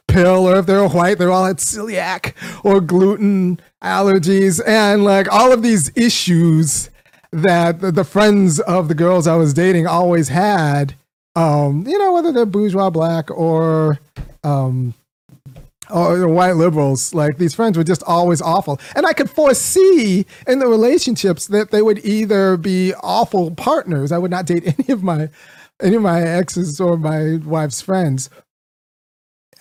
pill, 0.08 0.48
or 0.48 0.58
if 0.58 0.66
they're 0.66 0.88
white, 0.88 1.18
they're 1.18 1.32
all 1.32 1.46
at 1.46 1.58
celiac 1.58 2.34
or 2.64 2.82
gluten 2.82 3.60
allergies 3.84 4.62
and 4.66 5.04
like 5.04 5.32
all 5.32 5.52
of 5.52 5.62
these 5.62 5.92
issues 5.96 6.90
that 7.32 7.82
the, 7.82 8.04
friends 8.04 8.60
of 8.62 8.88
the 8.88 8.96
girls 8.96 9.28
I 9.28 9.36
was 9.36 9.54
dating 9.54 9.88
always 9.88 10.30
had. 10.30 10.96
Um, 11.36 11.86
you 11.86 12.00
know, 12.00 12.14
whether 12.14 12.32
they're 12.32 12.46
bourgeois 12.46 12.90
black 12.90 13.30
or 13.30 14.00
um, 14.44 14.94
Oh, 15.90 16.14
or 16.14 16.28
white 16.28 16.56
liberals, 16.56 17.14
like 17.14 17.38
these 17.38 17.54
friends 17.54 17.78
were 17.78 17.84
just 17.84 18.04
always 18.04 18.42
awful. 18.42 18.80
And 18.96 19.06
I 19.06 19.14
could 19.14 19.30
foresee 19.30 20.26
in 20.48 20.60
the 20.60 20.68
relationships 20.68 21.48
that 21.48 21.72
they 21.72 21.82
would 21.82 22.04
either 22.04 22.58
be 22.58 22.94
awful 23.02 23.52
partners. 23.52 24.12
I 24.12 24.18
would 24.18 24.32
not 24.32 24.46
date 24.46 24.64
any 24.80 24.92
of 24.92 25.04
my 25.04 25.30
any 25.82 25.98
of 25.98 26.02
my 26.02 26.22
exes 26.22 26.80
or 26.80 26.98
my 26.98 27.38
wife's 27.44 27.82
friends. 27.82 28.30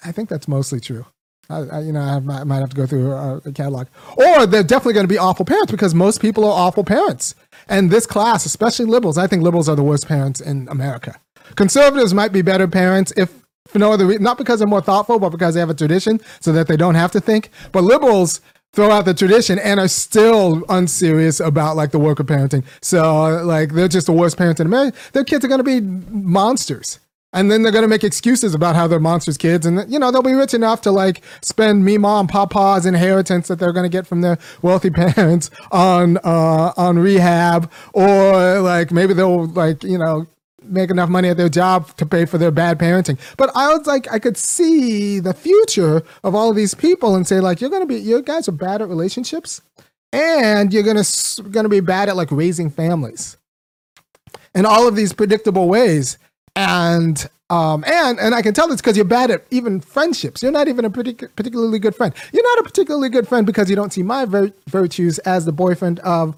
I 0.04 0.12
think 0.12 0.28
that's 0.28 0.46
mostly 0.48 0.80
true. 0.80 1.06
I, 1.50 1.58
I 1.58 1.80
you 1.80 1.92
know, 1.92 2.00
I, 2.00 2.12
have, 2.14 2.28
I, 2.28 2.44
might 2.44 2.60
have 2.60 2.70
to 2.70 2.76
go 2.76 2.86
through 2.86 3.12
a, 3.12 3.36
a 3.38 3.52
catalog. 3.52 3.88
Or 4.16 4.46
they're 4.46 4.62
definitely 4.62 4.94
going 4.94 5.04
to 5.04 5.12
be 5.12 5.18
awful 5.18 5.44
parents 5.44 5.70
because 5.70 5.94
most 5.94 6.20
people 6.20 6.44
are 6.44 6.52
awful 6.52 6.84
parents. 6.84 7.34
And 7.68 7.90
this 7.90 8.06
class, 8.06 8.46
especially 8.46 8.86
liberals, 8.86 9.18
I 9.18 9.26
think 9.26 9.42
liberals 9.42 9.68
are 9.68 9.76
the 9.76 9.82
worst 9.82 10.06
parents 10.06 10.40
in 10.40 10.68
America. 10.68 11.18
Conservatives 11.56 12.14
might 12.14 12.32
be 12.32 12.42
better 12.42 12.68
parents 12.68 13.12
if 13.16 13.43
for 13.66 13.78
no 13.78 13.92
other 13.92 14.06
reason, 14.06 14.22
not 14.22 14.38
because 14.38 14.58
they're 14.58 14.68
more 14.68 14.82
thoughtful, 14.82 15.18
but 15.18 15.30
because 15.30 15.54
they 15.54 15.60
have 15.60 15.70
a 15.70 15.74
tradition 15.74 16.20
so 16.40 16.52
that 16.52 16.68
they 16.68 16.76
don't 16.76 16.94
have 16.96 17.12
to 17.12 17.20
think. 17.20 17.50
But 17.72 17.82
liberals 17.84 18.40
throw 18.74 18.90
out 18.90 19.04
the 19.04 19.14
tradition 19.14 19.58
and 19.58 19.78
are 19.80 19.88
still 19.88 20.64
unserious 20.68 21.40
about 21.40 21.76
like 21.76 21.90
the 21.92 21.98
work 21.98 22.18
of 22.20 22.26
parenting. 22.26 22.64
So 22.82 23.42
like 23.44 23.72
they're 23.72 23.88
just 23.88 24.06
the 24.06 24.12
worst 24.12 24.36
parents 24.36 24.60
in 24.60 24.66
America. 24.66 24.96
Their 25.12 25.24
kids 25.24 25.44
are 25.44 25.48
going 25.48 25.58
to 25.58 25.64
be 25.64 25.80
monsters. 25.80 26.98
and 27.32 27.50
then 27.50 27.62
they're 27.62 27.72
going 27.72 27.82
to 27.82 27.88
make 27.88 28.04
excuses 28.04 28.54
about 28.54 28.76
how 28.76 28.86
they're 28.86 29.00
monsters 29.00 29.36
kids 29.36 29.66
and 29.66 29.90
you 29.92 29.98
know 29.98 30.10
they'll 30.12 30.22
be 30.22 30.34
rich 30.34 30.54
enough 30.54 30.80
to 30.82 30.90
like 30.92 31.20
spend 31.42 31.84
me 31.84 31.98
mom 31.98 32.26
papa's 32.28 32.86
inheritance 32.86 33.48
that 33.48 33.58
they're 33.58 33.72
going 33.72 33.84
to 33.90 33.96
get 33.98 34.06
from 34.06 34.20
their 34.20 34.38
wealthy 34.62 34.90
parents 35.02 35.50
on 35.72 36.16
uh 36.18 36.72
on 36.76 36.98
rehab 36.98 37.70
or 37.92 38.60
like 38.60 38.92
maybe 38.92 39.14
they'll 39.14 39.46
like 39.48 39.82
you 39.82 39.98
know 39.98 40.26
make 40.64 40.90
enough 40.90 41.08
money 41.08 41.28
at 41.28 41.36
their 41.36 41.48
job 41.48 41.94
to 41.96 42.06
pay 42.06 42.24
for 42.24 42.38
their 42.38 42.50
bad 42.50 42.78
parenting 42.78 43.18
but 43.36 43.50
i 43.54 43.72
was 43.74 43.86
like 43.86 44.10
i 44.12 44.18
could 44.18 44.36
see 44.36 45.20
the 45.20 45.34
future 45.34 46.02
of 46.22 46.34
all 46.34 46.50
of 46.50 46.56
these 46.56 46.74
people 46.74 47.14
and 47.14 47.26
say 47.26 47.40
like 47.40 47.60
you're 47.60 47.70
to 47.70 47.86
be 47.86 47.96
you 47.96 48.22
guys 48.22 48.48
are 48.48 48.52
bad 48.52 48.82
at 48.82 48.88
relationships 48.88 49.60
and 50.12 50.72
you're 50.72 50.82
going 50.82 50.96
to 50.96 51.68
be 51.68 51.80
bad 51.80 52.08
at 52.08 52.16
like 52.16 52.30
raising 52.30 52.70
families 52.70 53.36
in 54.54 54.64
all 54.64 54.86
of 54.86 54.94
these 54.94 55.12
predictable 55.12 55.68
ways 55.68 56.18
and 56.56 57.28
um, 57.50 57.84
and 57.86 58.18
and 58.18 58.34
I 58.34 58.40
can 58.42 58.54
tell 58.54 58.68
this 58.68 58.80
because 58.80 58.96
you're 58.96 59.04
bad 59.04 59.30
at 59.30 59.44
even 59.50 59.80
friendships. 59.80 60.42
You're 60.42 60.50
not 60.50 60.66
even 60.66 60.84
a 60.84 60.90
partic- 60.90 61.28
particularly 61.36 61.78
good 61.78 61.94
friend. 61.94 62.14
You're 62.32 62.42
not 62.42 62.60
a 62.60 62.62
particularly 62.62 63.10
good 63.10 63.28
friend 63.28 63.46
because 63.46 63.68
you 63.68 63.76
don't 63.76 63.92
see 63.92 64.02
my 64.02 64.24
vir- 64.24 64.52
virtues 64.66 65.18
as 65.20 65.44
the 65.44 65.52
boyfriend 65.52 66.00
of 66.00 66.34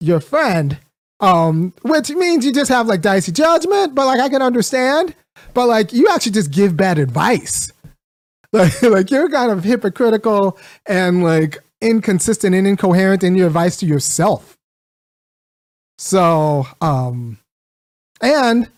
your 0.00 0.20
friend, 0.20 0.78
um, 1.24 1.72
which 1.82 2.10
means 2.10 2.44
you 2.44 2.52
just 2.52 2.70
have 2.70 2.86
like 2.86 3.00
dicey 3.00 3.32
judgment. 3.32 3.94
But 3.94 4.06
like 4.06 4.20
I 4.20 4.28
can 4.28 4.42
understand. 4.42 5.14
But 5.54 5.68
like 5.68 5.92
you 5.92 6.08
actually 6.08 6.32
just 6.32 6.50
give 6.50 6.76
bad 6.76 6.98
advice. 6.98 7.72
Like 8.52 8.82
like 8.82 9.10
you're 9.10 9.28
kind 9.28 9.50
of 9.50 9.64
hypocritical 9.64 10.56
and 10.86 11.24
like 11.24 11.58
inconsistent 11.80 12.54
and 12.54 12.68
incoherent 12.68 13.24
in 13.24 13.34
your 13.34 13.48
advice 13.48 13.78
to 13.78 13.86
yourself. 13.86 14.56
So 15.98 16.64
um, 16.80 17.38
and 18.22 18.70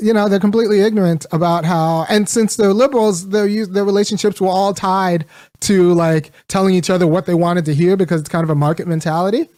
you 0.00 0.12
know 0.12 0.28
they're 0.28 0.38
completely 0.38 0.82
ignorant 0.82 1.26
about 1.32 1.64
how 1.64 2.06
and 2.08 2.28
since 2.28 2.54
they're 2.54 2.72
liberals 2.72 3.30
their 3.30 3.66
their 3.66 3.84
relationships 3.84 4.40
were 4.40 4.46
all 4.46 4.72
tied 4.72 5.24
to 5.62 5.92
like 5.94 6.30
telling 6.46 6.76
each 6.76 6.88
other 6.88 7.08
what 7.08 7.26
they 7.26 7.34
wanted 7.34 7.64
to 7.64 7.74
hear 7.74 7.96
because 7.96 8.20
it's 8.20 8.30
kind 8.30 8.44
of 8.44 8.50
a 8.50 8.54
market 8.54 8.86
mentality 8.86 9.48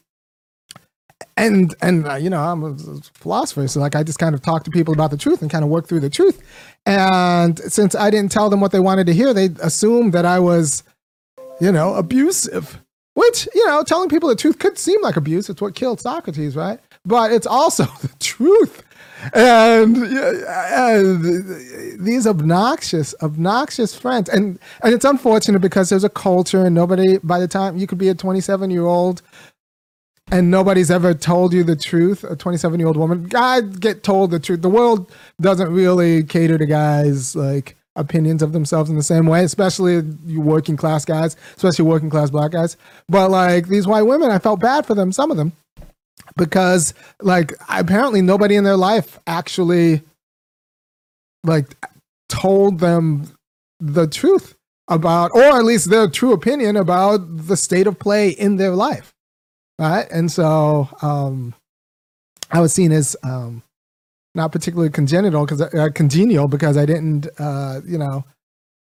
and 1.36 1.74
and 1.82 2.06
uh, 2.06 2.14
you 2.14 2.30
know 2.30 2.40
i'm 2.40 2.62
a 2.62 2.76
philosopher 3.14 3.66
so 3.66 3.80
like 3.80 3.96
i 3.96 4.02
just 4.02 4.18
kind 4.18 4.34
of 4.34 4.42
talk 4.42 4.64
to 4.64 4.70
people 4.70 4.94
about 4.94 5.10
the 5.10 5.16
truth 5.16 5.42
and 5.42 5.50
kind 5.50 5.64
of 5.64 5.70
work 5.70 5.88
through 5.88 6.00
the 6.00 6.10
truth. 6.10 6.42
And 6.86 7.58
since 7.58 7.94
i 7.94 8.10
didn't 8.10 8.32
tell 8.32 8.50
them 8.50 8.60
what 8.60 8.72
they 8.72 8.80
wanted 8.80 9.06
to 9.08 9.14
hear 9.14 9.34
they 9.34 9.50
assumed 9.60 10.12
that 10.14 10.24
i 10.24 10.38
was 10.38 10.84
you 11.60 11.72
know 11.72 11.94
abusive 11.94 12.80
which 13.18 13.48
you 13.52 13.66
know 13.66 13.82
telling 13.82 14.08
people 14.08 14.28
the 14.28 14.36
truth 14.36 14.60
could 14.60 14.78
seem 14.78 15.02
like 15.02 15.16
abuse. 15.16 15.50
It's 15.50 15.60
what 15.60 15.74
killed 15.74 16.00
socrates 16.00 16.54
right? 16.54 16.78
But 17.04 17.32
it's 17.32 17.48
also 17.48 17.84
the 18.02 18.12
truth. 18.20 18.84
And, 19.34 19.96
and 19.96 22.06
these 22.06 22.28
obnoxious, 22.28 23.16
obnoxious 23.20 23.92
friends, 23.92 24.28
and 24.28 24.60
and 24.84 24.94
it's 24.94 25.04
unfortunate 25.04 25.58
because 25.58 25.90
there's 25.90 26.04
a 26.04 26.08
culture, 26.08 26.64
and 26.64 26.76
nobody. 26.76 27.18
By 27.18 27.40
the 27.40 27.48
time 27.48 27.76
you 27.76 27.88
could 27.88 27.98
be 27.98 28.08
a 28.08 28.14
27 28.14 28.70
year 28.70 28.86
old, 28.86 29.22
and 30.30 30.50
nobody's 30.50 30.90
ever 30.90 31.14
told 31.14 31.52
you 31.52 31.64
the 31.64 31.76
truth. 31.76 32.24
A 32.24 32.36
27 32.36 32.78
year 32.78 32.86
old 32.86 32.96
woman, 32.96 33.24
guys 33.24 33.62
get 33.62 34.02
told 34.02 34.30
the 34.30 34.40
truth. 34.40 34.62
The 34.62 34.68
world 34.68 35.10
doesn't 35.40 35.72
really 35.72 36.22
cater 36.24 36.58
to 36.58 36.66
guys 36.66 37.34
like 37.34 37.76
opinions 37.96 38.42
of 38.42 38.52
themselves 38.52 38.90
in 38.90 38.96
the 38.96 39.02
same 39.02 39.26
way, 39.26 39.42
especially 39.42 40.02
you 40.26 40.40
working 40.40 40.76
class 40.76 41.04
guys, 41.04 41.36
especially 41.56 41.84
working 41.84 42.10
class 42.10 42.30
black 42.30 42.52
guys. 42.52 42.76
But 43.08 43.30
like 43.30 43.68
these 43.68 43.86
white 43.86 44.02
women, 44.02 44.30
I 44.30 44.38
felt 44.38 44.60
bad 44.60 44.86
for 44.86 44.94
them. 44.94 45.12
Some 45.12 45.30
of 45.30 45.36
them 45.36 45.52
because 46.36 46.94
like 47.20 47.52
apparently 47.68 48.22
nobody 48.22 48.56
in 48.56 48.64
their 48.64 48.76
life 48.76 49.18
actually 49.26 50.02
like 51.44 51.76
told 52.28 52.78
them 52.78 53.30
the 53.80 54.06
truth 54.06 54.54
about 54.88 55.30
or 55.34 55.42
at 55.42 55.64
least 55.64 55.90
their 55.90 56.08
true 56.08 56.32
opinion 56.32 56.76
about 56.76 57.18
the 57.46 57.56
state 57.56 57.86
of 57.86 57.98
play 57.98 58.30
in 58.30 58.56
their 58.56 58.74
life 58.74 59.12
right 59.78 60.06
and 60.10 60.30
so 60.30 60.88
um 61.02 61.54
i 62.50 62.60
was 62.60 62.72
seen 62.72 62.92
as 62.92 63.16
um 63.22 63.62
not 64.34 64.52
particularly 64.52 64.90
congenital 64.90 65.44
because 65.44 65.60
uh, 65.60 65.88
congenial 65.94 66.48
because 66.48 66.76
i 66.76 66.86
didn't 66.86 67.28
uh 67.38 67.80
you 67.84 67.98
know 67.98 68.24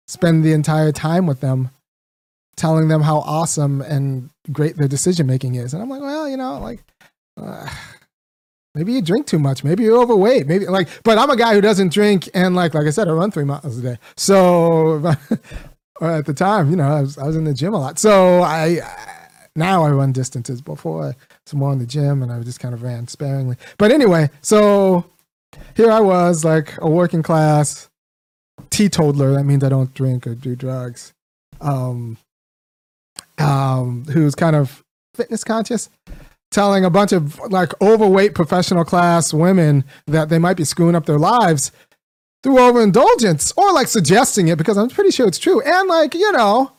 spend 0.07 0.43
the 0.43 0.53
entire 0.53 0.91
time 0.91 1.27
with 1.27 1.41
them 1.41 1.69
telling 2.55 2.87
them 2.87 3.01
how 3.01 3.17
awesome 3.19 3.81
and 3.81 4.29
great 4.51 4.77
their 4.77 4.87
decision 4.87 5.27
making 5.27 5.55
is 5.55 5.73
and 5.73 5.83
i'm 5.83 5.89
like 5.89 6.01
well 6.01 6.27
you 6.27 6.37
know 6.37 6.59
like 6.59 6.83
uh, 7.37 7.69
maybe 8.77 8.93
you 8.93 9.01
drink 9.01 9.25
too 9.25 9.39
much. 9.39 9.63
Maybe 9.63 9.83
you're 9.83 9.99
overweight. 9.99 10.47
Maybe 10.47 10.67
like, 10.67 10.87
but 11.03 11.17
I'm 11.17 11.29
a 11.29 11.35
guy 11.35 11.53
who 11.53 11.61
doesn't 11.61 11.91
drink, 11.91 12.29
and 12.33 12.55
like, 12.55 12.73
like 12.73 12.87
I 12.87 12.91
said, 12.91 13.07
I 13.07 13.11
run 13.11 13.31
three 13.31 13.43
miles 13.43 13.77
a 13.77 13.81
day. 13.81 13.97
So 14.15 14.97
at 16.01 16.25
the 16.25 16.33
time, 16.33 16.69
you 16.69 16.75
know, 16.75 16.87
I 16.87 17.01
was, 17.01 17.17
I 17.17 17.25
was 17.25 17.35
in 17.35 17.43
the 17.43 17.53
gym 17.53 17.73
a 17.73 17.79
lot. 17.79 17.99
So 17.99 18.41
I 18.41 18.79
now 19.57 19.83
I 19.83 19.89
run 19.89 20.11
distances. 20.11 20.61
Before 20.61 21.03
I 21.03 21.15
was 21.45 21.53
more 21.53 21.73
in 21.73 21.79
the 21.79 21.85
gym, 21.85 22.23
and 22.23 22.31
I 22.31 22.41
just 22.41 22.59
kind 22.59 22.73
of 22.73 22.83
ran 22.83 23.07
sparingly. 23.07 23.57
But 23.77 23.91
anyway, 23.91 24.29
so 24.41 25.05
here 25.75 25.91
I 25.91 25.99
was, 25.99 26.45
like 26.45 26.77
a 26.79 26.89
working 26.89 27.23
class 27.23 27.89
teetotaler. 28.69 29.33
That 29.33 29.43
means 29.43 29.63
I 29.63 29.69
don't 29.69 29.93
drink 29.93 30.27
or 30.27 30.35
do 30.35 30.55
drugs. 30.55 31.13
Um, 31.59 32.17
um, 33.39 34.05
who's 34.05 34.35
kind 34.35 34.55
of 34.55 34.83
fitness 35.15 35.43
conscious 35.43 35.89
telling 36.51 36.85
a 36.85 36.89
bunch 36.89 37.11
of 37.11 37.39
like 37.49 37.79
overweight 37.81 38.33
professional 38.35 38.85
class 38.85 39.33
women 39.33 39.83
that 40.05 40.29
they 40.29 40.39
might 40.39 40.57
be 40.57 40.63
screwing 40.63 40.95
up 40.95 41.05
their 41.05 41.19
lives 41.19 41.71
through 42.43 42.59
overindulgence 42.59 43.51
or 43.57 43.73
like 43.73 43.87
suggesting 43.87 44.47
it 44.47 44.57
because 44.57 44.77
I'm 44.77 44.89
pretty 44.89 45.11
sure 45.11 45.27
it's 45.27 45.39
true. 45.39 45.61
And 45.61 45.89
like, 45.89 46.13
you 46.13 46.31
know, 46.31 46.71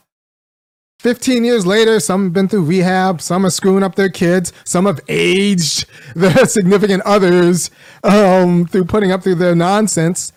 15 1.00 1.45
years 1.45 1.64
later, 1.64 2.00
some 2.00 2.25
have 2.25 2.33
been 2.33 2.49
through 2.49 2.64
rehab, 2.64 3.21
some 3.21 3.47
are 3.47 3.50
screwing 3.50 3.85
up 3.85 3.95
their 3.95 4.09
kids, 4.09 4.52
some 4.64 4.87
have 4.87 5.00
aged 5.09 5.87
their 6.17 6.45
significant 6.47 7.02
others 7.05 7.71
um, 8.02 8.67
through 8.67 8.85
putting 8.85 9.12
up 9.12 9.23
through 9.23 9.37
their 9.37 9.55
nonsense. 9.55 10.33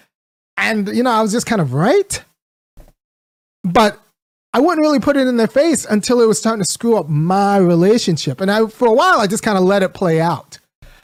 And, 0.57 0.87
you 0.89 1.01
know, 1.01 1.11
I 1.11 1.21
was 1.21 1.31
just 1.31 1.47
kind 1.47 1.61
of 1.61 1.73
right. 1.73 2.23
But 3.63 3.99
I 4.53 4.59
wouldn't 4.59 4.81
really 4.81 4.99
put 4.99 5.17
it 5.17 5.27
in 5.27 5.37
their 5.37 5.47
face 5.47 5.85
until 5.85 6.21
it 6.21 6.27
was 6.27 6.37
starting 6.37 6.63
to 6.63 6.71
screw 6.71 6.97
up 6.97 7.09
my 7.09 7.57
relationship. 7.57 8.41
And 8.41 8.51
I, 8.51 8.67
for 8.67 8.87
a 8.87 8.93
while, 8.93 9.19
I 9.19 9.27
just 9.27 9.43
kind 9.43 9.57
of 9.57 9.63
let 9.63 9.81
it 9.81 9.93
play 9.93 10.19
out. 10.19 10.59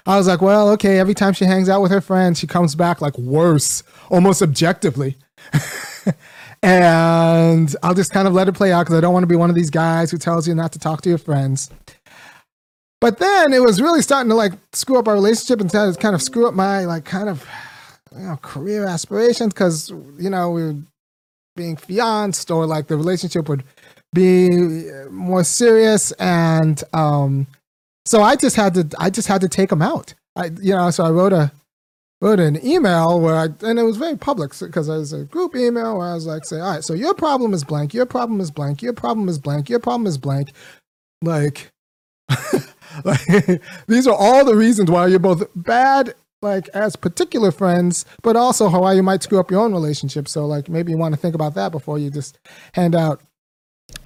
I 0.05 0.17
was 0.17 0.27
like, 0.27 0.41
well, 0.41 0.69
okay, 0.71 0.99
every 0.99 1.13
time 1.13 1.33
she 1.33 1.45
hangs 1.45 1.67
out 1.67 1.81
with 1.81 1.91
her 1.91 2.01
friends, 2.01 2.39
she 2.39 2.47
comes 2.47 2.75
back 2.75 3.01
like 3.01 3.17
worse, 3.17 3.83
almost 4.09 4.41
objectively. 4.41 5.17
and 6.63 7.75
I'll 7.83 7.93
just 7.93 8.11
kind 8.11 8.27
of 8.27 8.33
let 8.33 8.47
it 8.47 8.53
play 8.53 8.71
out 8.71 8.83
because 8.83 8.97
I 8.97 9.01
don't 9.01 9.13
want 9.13 9.23
to 9.23 9.27
be 9.27 9.35
one 9.35 9.49
of 9.49 9.55
these 9.55 9.69
guys 9.69 10.11
who 10.11 10.17
tells 10.17 10.47
you 10.47 10.55
not 10.55 10.71
to 10.73 10.79
talk 10.79 11.01
to 11.01 11.09
your 11.09 11.17
friends. 11.17 11.69
But 12.99 13.19
then 13.19 13.53
it 13.53 13.61
was 13.61 13.81
really 13.81 14.01
starting 14.01 14.29
to 14.29 14.35
like 14.35 14.53
screw 14.73 14.97
up 14.97 15.07
our 15.07 15.13
relationship 15.13 15.61
and 15.61 15.71
kind 15.71 16.15
of 16.15 16.21
screw 16.21 16.47
up 16.47 16.53
my 16.53 16.85
like 16.85 17.05
kind 17.05 17.29
of 17.29 17.47
you 18.15 18.23
know 18.23 18.37
career 18.37 18.85
aspirations 18.85 19.53
because 19.53 19.89
you 20.17 20.29
know 20.29 20.49
we 20.51 20.63
were 20.63 20.75
being 21.55 21.75
fianced 21.75 22.49
or 22.51 22.65
like 22.65 22.87
the 22.87 22.97
relationship 22.97 23.49
would 23.49 23.63
be 24.13 24.89
more 25.09 25.43
serious 25.43 26.11
and 26.13 26.83
um 26.93 27.45
so 28.05 28.21
i 28.21 28.35
just 28.35 28.55
had 28.55 28.73
to 28.73 28.87
i 28.99 29.09
just 29.09 29.27
had 29.27 29.41
to 29.41 29.49
take 29.49 29.71
him 29.71 29.81
out 29.81 30.13
i 30.35 30.45
you 30.61 30.73
know 30.73 30.89
so 30.89 31.03
i 31.03 31.09
wrote 31.09 31.33
a 31.33 31.51
wrote 32.21 32.39
an 32.39 32.65
email 32.65 33.19
where 33.19 33.35
I, 33.35 33.47
and 33.61 33.77
it 33.77 33.83
was 33.83 33.97
very 33.97 34.17
public 34.17 34.57
because 34.59 34.89
it 34.89 34.97
was 34.97 35.13
a 35.13 35.23
group 35.23 35.55
email 35.55 35.97
where 35.97 36.07
I 36.07 36.13
was 36.13 36.25
like, 36.25 36.45
say, 36.45 36.59
all 36.59 36.71
right, 36.71 36.83
so 36.83 36.93
your 36.93 37.13
problem 37.13 37.53
is 37.53 37.63
blank, 37.63 37.93
your 37.93 38.05
problem 38.05 38.39
is 38.39 38.51
blank, 38.51 38.81
your 38.81 38.93
problem 38.93 39.29
is 39.29 39.37
blank, 39.37 39.69
your 39.69 39.79
problem 39.79 40.07
is 40.07 40.17
blank. 40.17 40.49
Like, 41.21 41.71
like 43.03 43.61
these 43.87 44.07
are 44.07 44.15
all 44.15 44.45
the 44.45 44.55
reasons 44.55 44.89
why 44.89 45.07
you're 45.07 45.19
both 45.19 45.47
bad 45.55 46.13
like 46.41 46.67
as 46.69 46.95
particular 46.95 47.51
friends, 47.51 48.05
but 48.21 48.35
also 48.35 48.69
how 48.69 48.87
you 48.91 49.03
might 49.03 49.23
screw 49.23 49.39
up 49.39 49.49
your 49.49 49.61
own 49.61 49.73
relationship. 49.73 50.27
So 50.27 50.45
like 50.45 50.69
maybe 50.69 50.91
you 50.91 50.97
want 50.97 51.15
to 51.15 51.19
think 51.19 51.35
about 51.35 51.55
that 51.55 51.71
before 51.71 51.97
you 51.97 52.09
just 52.09 52.37
hand 52.73 52.95
out 52.95 53.21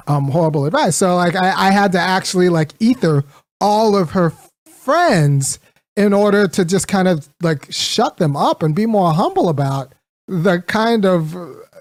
um 0.07 0.29
horrible 0.29 0.65
advice. 0.65 0.95
So 0.95 1.15
like 1.15 1.35
I, 1.35 1.67
I 1.67 1.71
had 1.71 1.91
to 1.93 1.99
actually 1.99 2.49
like 2.49 2.71
ether 2.79 3.23
all 3.59 3.95
of 3.95 4.11
her 4.11 4.33
friends 4.65 5.59
in 5.95 6.13
order 6.13 6.47
to 6.47 6.65
just 6.65 6.87
kind 6.87 7.07
of 7.07 7.27
like 7.41 7.71
shut 7.71 8.17
them 8.17 8.35
up 8.35 8.63
and 8.63 8.75
be 8.75 8.85
more 8.85 9.13
humble 9.13 9.49
about 9.49 9.93
the 10.27 10.61
kind 10.61 11.05
of 11.05 11.35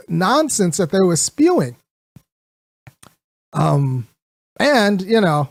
nonsense 0.09 0.77
that 0.79 0.91
they 0.91 1.01
were 1.01 1.17
spewing. 1.17 1.77
Um 3.53 4.07
and 4.59 5.01
you 5.03 5.21
know, 5.21 5.49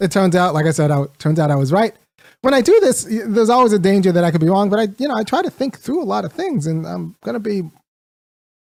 it 0.00 0.12
turns 0.12 0.36
out, 0.36 0.54
like 0.54 0.66
I 0.66 0.70
said, 0.70 0.90
I 0.90 1.04
turns 1.18 1.38
out 1.38 1.50
I 1.50 1.56
was 1.56 1.72
right 1.72 1.94
when 2.42 2.54
I 2.54 2.60
do 2.60 2.78
this, 2.80 3.04
there's 3.04 3.50
always 3.50 3.72
a 3.72 3.78
danger 3.78 4.12
that 4.12 4.24
I 4.24 4.30
could 4.30 4.40
be 4.40 4.48
wrong, 4.48 4.68
but 4.68 4.80
I, 4.80 4.88
you 4.98 5.08
know, 5.08 5.16
I 5.16 5.22
try 5.22 5.42
to 5.42 5.50
think 5.50 5.78
through 5.78 6.02
a 6.02 6.04
lot 6.04 6.24
of 6.24 6.32
things, 6.32 6.66
and 6.66 6.86
I'm 6.86 7.16
to 7.24 7.38
be 7.38 7.62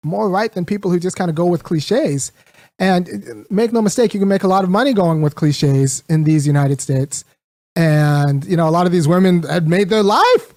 more 0.04 0.30
right 0.30 0.52
than 0.52 0.66
people 0.66 0.92
who 0.92 1.00
just 1.00 1.16
kind 1.16 1.30
of 1.30 1.36
go 1.36 1.46
with 1.46 1.64
cliches. 1.64 2.32
And 2.80 3.10
uh, 3.10 3.44
make 3.50 3.72
no 3.72 3.82
mistake, 3.82 4.14
you 4.14 4.20
can 4.20 4.30
make 4.30 4.44
a 4.44 4.48
lot 4.48 4.64
of 4.64 4.70
money 4.70 4.94
going 4.94 5.22
with 5.22 5.36
cliches 5.36 6.04
in 6.10 6.24
these 6.24 6.46
United 6.46 6.82
States. 6.82 7.24
And 7.76 8.46
you 8.46 8.58
know, 8.58 8.68
a 8.68 8.72
lot 8.72 8.86
of 8.86 8.92
these 8.92 9.08
women 9.08 9.44
had 9.44 9.68
made 9.68 9.90
their 9.90 10.04
life 10.04 10.54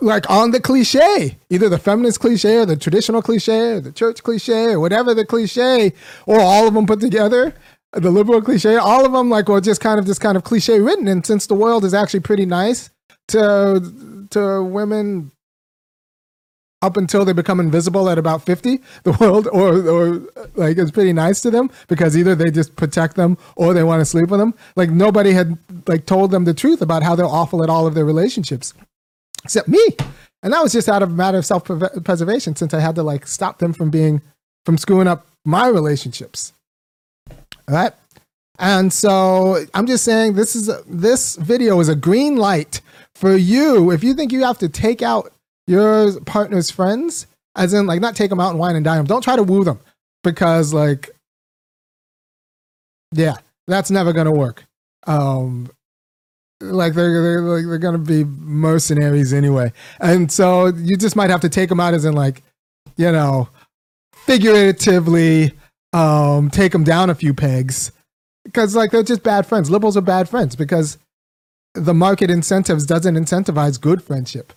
like 0.00 0.28
on 0.30 0.50
the 0.50 0.60
cliche, 0.60 1.38
either 1.50 1.68
the 1.68 1.78
feminist 1.78 2.20
cliche 2.20 2.58
or 2.58 2.66
the 2.66 2.76
traditional 2.76 3.22
cliche 3.22 3.74
or 3.74 3.80
the 3.80 3.92
church 3.92 4.22
cliche 4.22 4.72
or 4.72 4.80
whatever 4.80 5.14
the 5.14 5.24
cliche, 5.24 5.92
or 6.26 6.40
all 6.40 6.66
of 6.66 6.74
them 6.74 6.86
put 6.86 7.00
together, 7.00 7.54
the 7.92 8.10
liberal 8.10 8.42
cliche, 8.42 8.76
all 8.76 9.04
of 9.04 9.12
them 9.12 9.30
like 9.30 9.48
were 9.48 9.60
just 9.60 9.80
kind 9.80 9.98
of 9.98 10.06
this 10.06 10.18
kind 10.18 10.36
of 10.36 10.44
cliche 10.44 10.80
written. 10.80 11.08
And 11.08 11.24
since 11.24 11.46
the 11.46 11.54
world 11.54 11.84
is 11.84 11.94
actually 11.94 12.20
pretty 12.20 12.46
nice 12.46 12.90
to 13.28 14.26
to 14.30 14.62
women 14.62 15.30
up 16.82 16.96
until 16.96 17.24
they 17.24 17.32
become 17.32 17.60
invisible 17.60 18.10
at 18.10 18.18
about 18.18 18.44
50 18.44 18.80
the 19.04 19.12
world 19.20 19.48
or 19.52 19.88
or 19.88 20.20
like 20.54 20.76
it's 20.76 20.90
pretty 20.90 21.12
nice 21.12 21.40
to 21.40 21.50
them 21.50 21.70
because 21.88 22.16
either 22.16 22.34
they 22.34 22.50
just 22.50 22.76
protect 22.76 23.16
them 23.16 23.38
or 23.56 23.72
they 23.72 23.84
want 23.84 24.00
to 24.00 24.04
sleep 24.04 24.28
with 24.28 24.40
them 24.40 24.52
like 24.76 24.90
nobody 24.90 25.32
had 25.32 25.56
like 25.86 26.06
told 26.06 26.30
them 26.30 26.44
the 26.44 26.54
truth 26.54 26.82
about 26.82 27.02
how 27.02 27.14
they're 27.14 27.24
awful 27.26 27.62
at 27.62 27.70
all 27.70 27.86
of 27.86 27.94
their 27.94 28.04
relationships 28.04 28.74
except 29.44 29.68
me. 29.68 29.80
And 30.42 30.52
that 30.52 30.62
was 30.62 30.72
just 30.72 30.88
out 30.88 31.02
of 31.02 31.10
a 31.10 31.14
matter 31.14 31.38
of 31.38 31.46
self 31.46 31.64
preservation 32.04 32.56
since 32.56 32.74
I 32.74 32.80
had 32.80 32.94
to 32.96 33.02
like 33.02 33.26
stop 33.26 33.58
them 33.58 33.72
from 33.72 33.90
being, 33.90 34.22
from 34.64 34.76
screwing 34.76 35.06
up 35.06 35.26
my 35.44 35.68
relationships. 35.68 36.52
All 37.30 37.74
right. 37.74 37.92
And 38.58 38.92
so 38.92 39.64
I'm 39.74 39.86
just 39.86 40.04
saying 40.04 40.34
this 40.34 40.54
is 40.54 40.68
a, 40.68 40.82
this 40.86 41.36
video 41.36 41.80
is 41.80 41.88
a 41.88 41.96
green 41.96 42.36
light 42.36 42.80
for 43.14 43.36
you. 43.36 43.90
If 43.90 44.04
you 44.04 44.14
think 44.14 44.32
you 44.32 44.44
have 44.44 44.58
to 44.58 44.68
take 44.68 45.02
out 45.02 45.32
your 45.66 46.20
partner's 46.20 46.70
friends, 46.70 47.26
as 47.56 47.72
in 47.74 47.86
like 47.86 48.00
not 48.00 48.16
take 48.16 48.30
them 48.30 48.40
out 48.40 48.50
and 48.50 48.58
wine 48.58 48.76
and 48.76 48.84
dine 48.84 48.98
them, 48.98 49.06
don't 49.06 49.22
try 49.22 49.36
to 49.36 49.42
woo 49.42 49.64
them 49.64 49.80
because 50.24 50.72
like, 50.72 51.10
yeah, 53.12 53.36
that's 53.66 53.90
never 53.90 54.12
to 54.12 54.32
work. 54.32 54.64
Um, 55.06 55.70
like 56.60 56.94
they're 56.94 57.22
they're 57.22 57.40
like 57.40 57.66
they're 57.66 57.78
gonna 57.78 57.98
be 57.98 58.24
mercenaries 58.24 59.32
anyway, 59.32 59.72
and 60.00 60.30
so 60.30 60.66
you 60.66 60.96
just 60.96 61.16
might 61.16 61.30
have 61.30 61.40
to 61.40 61.48
take 61.48 61.68
them 61.68 61.80
out 61.80 61.94
as 61.94 62.04
in 62.04 62.14
like, 62.14 62.42
you 62.96 63.10
know, 63.10 63.48
figuratively, 64.14 65.52
um, 65.92 66.50
take 66.50 66.72
them 66.72 66.84
down 66.84 67.10
a 67.10 67.14
few 67.14 67.34
pegs 67.34 67.92
because 68.44 68.76
like 68.76 68.90
they're 68.90 69.02
just 69.02 69.22
bad 69.22 69.46
friends. 69.46 69.70
Liberals 69.70 69.96
are 69.96 70.02
bad 70.02 70.28
friends 70.28 70.54
because 70.54 70.98
the 71.74 71.94
market 71.94 72.30
incentives 72.30 72.86
doesn't 72.86 73.16
incentivize 73.16 73.80
good 73.80 74.02
friendship, 74.02 74.52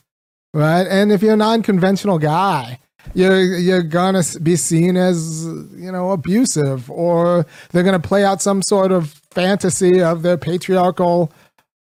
right? 0.55 0.87
And 0.87 1.11
if 1.11 1.21
you're 1.21 1.33
a 1.33 1.37
non-conventional 1.37 2.17
guy, 2.17 2.79
you're 3.13 3.43
you're 3.43 3.83
gonna 3.83 4.23
be 4.41 4.55
seen 4.55 4.97
as 4.97 5.45
you 5.45 5.91
know 5.91 6.11
abusive, 6.11 6.89
or 6.89 7.45
they're 7.71 7.83
gonna 7.83 7.99
play 7.99 8.25
out 8.25 8.41
some 8.41 8.61
sort 8.63 8.91
of 8.91 9.09
fantasy 9.31 10.01
of 10.01 10.23
their 10.23 10.37
patriarchal 10.37 11.31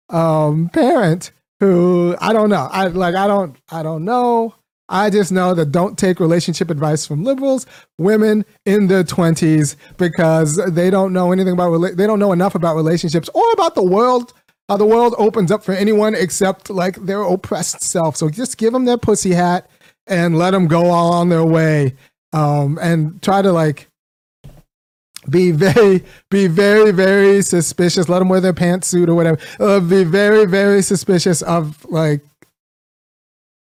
um, 0.09 0.69
parent 0.69 1.31
who 1.59 2.15
I 2.19 2.33
don't 2.33 2.49
know. 2.49 2.67
I 2.71 2.87
like 2.87 3.15
I 3.15 3.27
don't 3.27 3.55
I 3.69 3.83
don't 3.83 4.03
know. 4.03 4.55
I 4.89 5.09
just 5.09 5.31
know 5.31 5.53
that 5.53 5.71
don't 5.71 5.97
take 5.97 6.19
relationship 6.19 6.69
advice 6.69 7.05
from 7.05 7.23
liberals, 7.23 7.65
women 7.97 8.45
in 8.65 8.87
their 8.87 9.03
20s 9.03 9.77
because 9.97 10.57
they 10.73 10.89
don't 10.89 11.13
know 11.13 11.31
anything 11.31 11.53
about 11.53 11.79
they 11.95 12.05
don't 12.05 12.19
know 12.19 12.33
enough 12.33 12.53
about 12.53 12.75
relationships 12.75 13.29
or 13.33 13.49
about 13.53 13.75
the 13.75 13.83
world 13.83 14.33
how 14.69 14.77
the 14.77 14.85
world 14.85 15.13
opens 15.17 15.51
up 15.51 15.63
for 15.63 15.73
anyone 15.73 16.15
except 16.15 16.69
like 16.69 16.95
their 16.95 17.21
oppressed 17.21 17.81
self. 17.81 18.15
So 18.15 18.29
just 18.29 18.57
give 18.57 18.73
them 18.73 18.85
their 18.85 18.97
pussy 18.97 19.33
hat 19.33 19.69
and 20.07 20.37
let 20.37 20.51
them 20.51 20.67
go 20.67 20.85
all 20.85 21.13
on 21.13 21.29
their 21.29 21.45
way 21.45 21.95
um, 22.31 22.79
and 22.81 23.21
try 23.21 23.41
to 23.41 23.51
like 23.51 23.87
be 25.29 25.51
very, 25.51 26.03
be 26.29 26.47
very, 26.47 26.91
very 26.91 27.41
suspicious. 27.41 28.09
Let 28.09 28.19
them 28.19 28.29
wear 28.29 28.41
their 28.41 28.53
pantsuit 28.53 29.07
or 29.07 29.15
whatever. 29.15 29.37
Uh, 29.59 29.79
be 29.79 30.03
very, 30.03 30.45
very 30.45 30.81
suspicious 30.81 31.41
of 31.41 31.85
like 31.85 32.21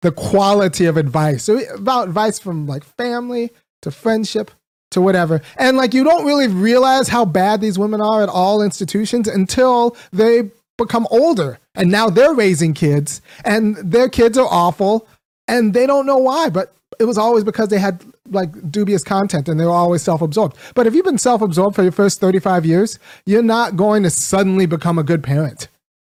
the 0.02 0.12
quality 0.12 0.86
of 0.86 0.96
advice. 0.96 1.44
So 1.44 1.58
about 1.74 2.08
advice 2.08 2.38
from 2.38 2.66
like 2.66 2.84
family 2.84 3.50
to 3.82 3.90
friendship 3.90 4.50
to 4.92 5.00
whatever. 5.00 5.40
And 5.56 5.76
like 5.76 5.94
you 5.94 6.04
don't 6.04 6.24
really 6.24 6.48
realize 6.48 7.08
how 7.08 7.24
bad 7.24 7.60
these 7.60 7.78
women 7.78 8.00
are 8.00 8.22
at 8.22 8.28
all 8.28 8.62
institutions 8.62 9.28
until 9.28 9.96
they 10.12 10.50
become 10.80 11.06
older 11.10 11.58
and 11.74 11.90
now 11.90 12.10
they're 12.10 12.34
raising 12.34 12.74
kids 12.74 13.22
and 13.44 13.76
their 13.76 14.08
kids 14.08 14.36
are 14.36 14.48
awful 14.50 15.06
and 15.46 15.74
they 15.74 15.86
don't 15.86 16.06
know 16.06 16.18
why, 16.18 16.48
but 16.48 16.74
it 16.98 17.04
was 17.04 17.18
always 17.18 17.44
because 17.44 17.68
they 17.68 17.78
had 17.78 18.04
like 18.28 18.70
dubious 18.70 19.02
content 19.02 19.48
and 19.48 19.58
they 19.58 19.64
were 19.64 19.70
always 19.70 20.02
self-absorbed. 20.02 20.56
But 20.74 20.86
if 20.86 20.94
you've 20.94 21.04
been 21.04 21.18
self-absorbed 21.18 21.74
for 21.74 21.82
your 21.82 21.92
first 21.92 22.20
35 22.20 22.66
years, 22.66 22.98
you're 23.26 23.42
not 23.42 23.76
going 23.76 24.02
to 24.02 24.10
suddenly 24.10 24.66
become 24.66 24.98
a 24.98 25.02
good 25.02 25.22
parent. 25.22 25.68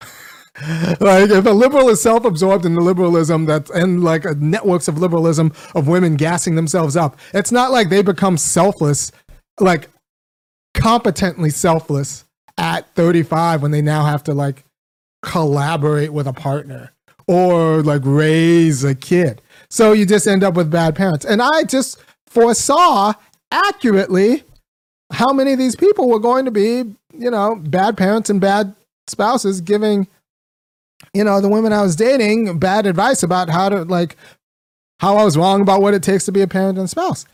like 1.00 1.30
if 1.30 1.46
a 1.46 1.50
liberal 1.50 1.88
is 1.88 2.02
self-absorbed 2.02 2.66
in 2.66 2.74
the 2.74 2.80
liberalism 2.80 3.46
that 3.46 3.70
and 3.70 4.04
like 4.04 4.26
uh, 4.26 4.34
networks 4.38 4.88
of 4.88 4.98
liberalism 4.98 5.52
of 5.74 5.88
women 5.88 6.16
gassing 6.16 6.54
themselves 6.54 6.96
up, 6.96 7.18
it's 7.32 7.52
not 7.52 7.70
like 7.70 7.88
they 7.88 8.02
become 8.02 8.36
selfless, 8.36 9.12
like 9.58 9.88
competently 10.74 11.50
selfless 11.50 12.24
at 12.60 12.94
35 12.94 13.62
when 13.62 13.70
they 13.70 13.80
now 13.80 14.04
have 14.04 14.22
to 14.24 14.34
like 14.34 14.64
collaborate 15.22 16.12
with 16.12 16.26
a 16.26 16.32
partner 16.32 16.92
or 17.26 17.82
like 17.82 18.02
raise 18.04 18.84
a 18.84 18.94
kid. 18.94 19.40
So 19.70 19.92
you 19.92 20.04
just 20.04 20.28
end 20.28 20.44
up 20.44 20.54
with 20.54 20.70
bad 20.70 20.94
parents. 20.94 21.24
And 21.24 21.40
I 21.40 21.64
just 21.64 21.98
foresaw 22.26 23.14
accurately 23.50 24.44
how 25.10 25.32
many 25.32 25.54
of 25.54 25.58
these 25.58 25.74
people 25.74 26.08
were 26.08 26.18
going 26.18 26.44
to 26.44 26.50
be, 26.50 26.84
you 27.18 27.30
know, 27.30 27.56
bad 27.56 27.96
parents 27.96 28.28
and 28.28 28.40
bad 28.40 28.74
spouses 29.08 29.60
giving, 29.60 30.06
you 31.14 31.24
know, 31.24 31.40
the 31.40 31.48
women 31.48 31.72
I 31.72 31.82
was 31.82 31.96
dating 31.96 32.58
bad 32.58 32.86
advice 32.86 33.22
about 33.22 33.48
how 33.48 33.70
to, 33.70 33.84
like, 33.84 34.16
how 35.00 35.16
I 35.16 35.24
was 35.24 35.36
wrong 35.36 35.62
about 35.62 35.80
what 35.80 35.94
it 35.94 36.02
takes 36.02 36.26
to 36.26 36.32
be 36.32 36.42
a 36.42 36.46
parent 36.46 36.78
and 36.78 36.90
spouse. 36.90 37.24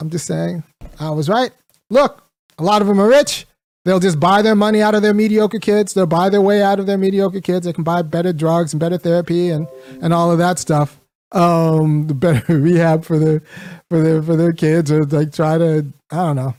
I'm 0.00 0.10
just 0.10 0.26
saying, 0.26 0.64
I 0.98 1.10
was 1.10 1.28
right. 1.28 1.52
Look, 1.88 2.22
a 2.58 2.64
lot 2.64 2.82
of 2.82 2.88
them 2.88 3.00
are 3.00 3.08
rich. 3.08 3.45
They'll 3.86 4.00
just 4.00 4.18
buy 4.18 4.42
their 4.42 4.56
money 4.56 4.82
out 4.82 4.96
of 4.96 5.02
their 5.02 5.14
mediocre 5.14 5.60
kids. 5.60 5.94
They'll 5.94 6.06
buy 6.06 6.28
their 6.28 6.40
way 6.40 6.60
out 6.60 6.80
of 6.80 6.86
their 6.86 6.98
mediocre 6.98 7.40
kids. 7.40 7.66
They 7.66 7.72
can 7.72 7.84
buy 7.84 8.02
better 8.02 8.32
drugs 8.32 8.72
and 8.72 8.80
better 8.80 8.98
therapy 8.98 9.50
and, 9.50 9.68
and 10.02 10.12
all 10.12 10.32
of 10.32 10.38
that 10.38 10.58
stuff. 10.58 10.98
Um, 11.30 12.08
the 12.08 12.14
better 12.14 12.58
rehab 12.58 13.04
for 13.04 13.16
their 13.16 13.42
for 13.88 14.02
their 14.02 14.20
for 14.24 14.34
their 14.34 14.52
kids 14.52 14.90
or 14.90 15.04
like 15.04 15.32
try 15.32 15.56
to 15.56 15.86
I 16.10 16.16
don't 16.16 16.34
know. 16.34 16.56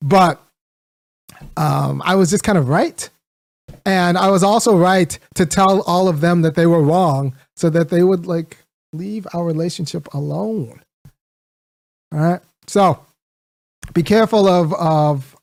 But 0.00 0.42
um, 1.58 2.00
I 2.02 2.14
was 2.14 2.30
just 2.30 2.44
kind 2.44 2.56
of 2.56 2.70
right. 2.70 3.10
And 3.84 4.16
I 4.16 4.30
was 4.30 4.42
also 4.42 4.74
right 4.74 5.18
to 5.34 5.44
tell 5.44 5.82
all 5.82 6.08
of 6.08 6.22
them 6.22 6.40
that 6.42 6.54
they 6.54 6.66
were 6.66 6.82
wrong 6.82 7.36
so 7.56 7.68
that 7.68 7.90
they 7.90 8.02
would 8.02 8.24
like 8.24 8.56
leave 8.94 9.26
our 9.34 9.44
relationship 9.44 10.14
alone. 10.14 10.80
All 12.10 12.20
right. 12.20 12.40
So 12.66 13.04
be 13.92 14.02
careful 14.02 14.48
of 14.48 14.72
of 14.72 15.36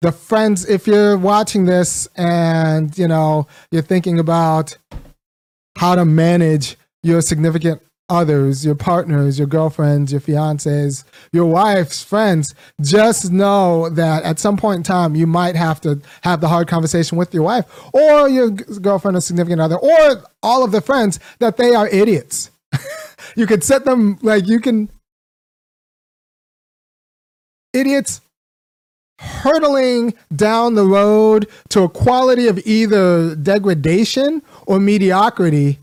the 0.00 0.12
friends 0.12 0.68
if 0.68 0.86
you're 0.86 1.18
watching 1.18 1.64
this 1.64 2.08
and 2.16 2.96
you 2.98 3.08
know 3.08 3.46
you're 3.70 3.82
thinking 3.82 4.18
about 4.18 4.76
how 5.78 5.94
to 5.94 6.04
manage 6.04 6.76
your 7.02 7.20
significant 7.20 7.82
others 8.10 8.64
your 8.64 8.74
partners 8.74 9.38
your 9.38 9.46
girlfriends 9.46 10.12
your 10.12 10.20
fiancés 10.20 11.04
your 11.30 11.44
wife's 11.44 12.02
friends 12.02 12.54
just 12.80 13.30
know 13.30 13.90
that 13.90 14.22
at 14.22 14.38
some 14.38 14.56
point 14.56 14.78
in 14.78 14.82
time 14.82 15.14
you 15.14 15.26
might 15.26 15.54
have 15.54 15.80
to 15.80 16.00
have 16.22 16.40
the 16.40 16.48
hard 16.48 16.66
conversation 16.66 17.18
with 17.18 17.34
your 17.34 17.42
wife 17.42 17.66
or 17.92 18.28
your 18.28 18.50
girlfriend 18.50 19.16
or 19.16 19.20
significant 19.20 19.60
other 19.60 19.76
or 19.76 20.22
all 20.42 20.64
of 20.64 20.72
the 20.72 20.80
friends 20.80 21.20
that 21.38 21.56
they 21.56 21.74
are 21.74 21.88
idiots. 21.88 22.50
You 23.34 23.46
could 23.46 23.62
set 23.62 23.84
them 23.84 24.18
like 24.22 24.46
you 24.46 24.60
can 24.60 24.90
idiots 27.72 28.20
hurtling 29.18 30.14
down 30.34 30.74
the 30.74 30.86
road 30.86 31.48
to 31.70 31.82
a 31.82 31.88
quality 31.88 32.46
of 32.46 32.58
either 32.64 33.34
degradation 33.34 34.42
or 34.66 34.78
mediocrity 34.78 35.78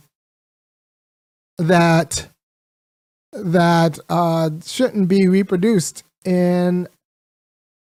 that 1.58 2.28
that 3.32 4.00
uh, 4.10 4.50
shouldn't 4.66 5.10
be 5.10 5.28
reproduced 5.28 6.04
in 6.24 6.88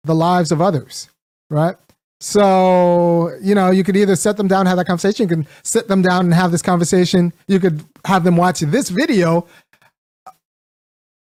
the 0.05 0.15
lives 0.15 0.51
of 0.51 0.63
others, 0.63 1.11
right? 1.51 1.77
So, 2.21 3.37
you 3.43 3.55
know, 3.55 3.71
you 3.71 3.85
could 3.85 3.97
either 3.97 4.17
set 4.17 4.39
them 4.39 4.49
down, 4.49 4.65
have 4.65 4.79
that 4.79 4.87
conversation. 4.87 5.25
You 5.25 5.37
can 5.37 5.47
sit 5.63 5.89
them 5.89 6.01
down 6.01 6.25
and 6.25 6.33
have 6.35 6.51
this 6.51 6.63
conversation. 6.63 7.35
You 7.47 7.61
could 7.61 7.85
have 8.07 8.25
them 8.25 8.37
watch 8.37 8.61
this 8.61 8.89
video 8.89 9.47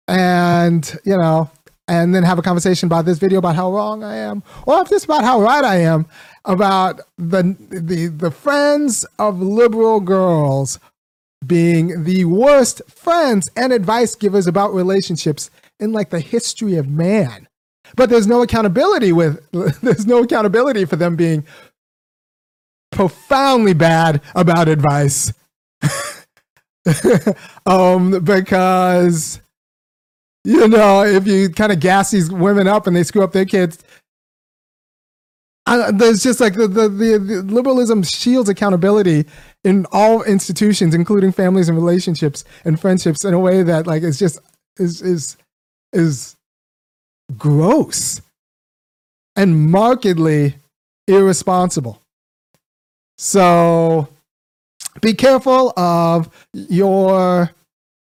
and, 0.09 0.99
you 1.05 1.17
know, 1.17 1.51
and 1.91 2.15
then 2.15 2.23
have 2.23 2.39
a 2.39 2.43
conversation 2.43 2.87
about 2.87 3.05
this 3.05 3.19
video 3.19 3.41
about 3.41 3.57
how 3.57 3.73
wrong 3.73 4.05
I 4.05 4.15
am, 4.15 4.45
or 4.65 4.81
if 4.81 4.89
this 4.89 5.05
about 5.05 5.25
how 5.25 5.41
right 5.41 5.65
I 5.65 5.79
am 5.79 6.07
about 6.45 7.01
the 7.19 7.57
the 7.69 8.07
the 8.07 8.31
friends 8.31 9.05
of 9.19 9.43
liberal 9.43 9.99
girls 9.99 10.79
being 11.45 12.05
the 12.05 12.27
worst 12.27 12.81
friends 12.89 13.51
and 13.57 13.73
advice 13.73 14.15
givers 14.15 14.47
about 14.47 14.73
relationships 14.73 15.51
in 15.81 15.93
like 15.93 16.11
the 16.11 16.21
history 16.21 16.77
of 16.77 16.89
man. 16.89 17.49
But 17.97 18.09
there's 18.09 18.29
no 18.29 18.43
accountability 18.43 19.13
with 19.13 19.45
there's 19.83 20.07
no 20.07 20.23
accountability 20.23 20.85
for 20.85 20.95
them 20.95 21.17
being 21.17 21.45
profoundly 22.93 23.75
bad 23.75 24.23
about 24.37 24.69
advice 24.69 25.33
um, 27.67 28.23
because 28.23 29.41
you 30.45 30.69
know 30.69 31.05
if 31.05 31.27
you 31.27 31.51
kind 31.51 31.73
of 31.73 31.81
gas 31.81 32.11
these 32.11 32.31
women 32.31 32.67
up 32.67 32.87
and 32.87 32.97
they 32.97 33.03
screw 33.03 33.23
up 33.23 33.33
their 33.33 33.45
kids, 33.45 33.79
I, 35.67 35.91
there's 35.93 36.23
just 36.23 36.41
like 36.41 36.55
the, 36.55 36.67
the, 36.67 36.89
the, 36.89 37.19
the 37.19 37.43
liberalism 37.43 38.03
shields 38.03 38.49
accountability 38.49 39.27
in 39.63 39.87
all 39.93 40.23
institutions, 40.23 40.95
including 40.95 41.33
families 41.33 41.69
and 41.69 41.77
relationships 41.77 42.45
and 42.65 42.81
friendships, 42.81 43.25
in 43.25 43.35
a 43.35 43.39
way 43.39 43.63
that 43.63 43.87
like 43.87 44.03
is 44.03 44.19
just 44.19 44.41
is 44.79 45.03
is 45.03 45.37
is 45.93 46.37
gross 47.37 48.21
and 49.37 49.71
markedly 49.71 50.57
irresponsible. 51.07 52.01
So 53.19 54.09
be 55.01 55.15
careful 55.15 55.73
of 55.77 56.31
your 56.53 57.51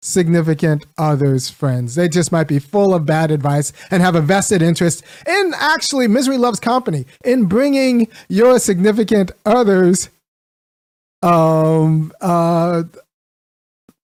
significant 0.03 0.85
others' 0.97 1.49
friends. 1.49 1.95
They 1.95 2.09
just 2.09 2.31
might 2.31 2.47
be 2.47 2.59
full 2.59 2.93
of 2.93 3.05
bad 3.05 3.31
advice 3.31 3.71
and 3.89 4.03
have 4.03 4.15
a 4.15 4.21
vested 4.21 4.61
interest 4.61 5.01
in 5.25 5.53
actually, 5.57 6.07
misery 6.07 6.37
loves 6.37 6.59
company, 6.59 7.05
in 7.23 7.45
bringing 7.45 8.09
your 8.27 8.59
significant 8.59 9.31
others, 9.45 10.09
um, 11.21 12.11
uh, 12.19 12.83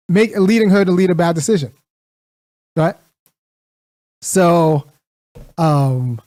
make 0.08 0.36
leading 0.36 0.70
her 0.70 0.84
to 0.84 0.90
lead 0.90 1.10
a 1.10 1.14
bad 1.14 1.36
decision, 1.36 1.72
right? 2.76 2.96
So, 4.20 4.86
um, 5.56 6.20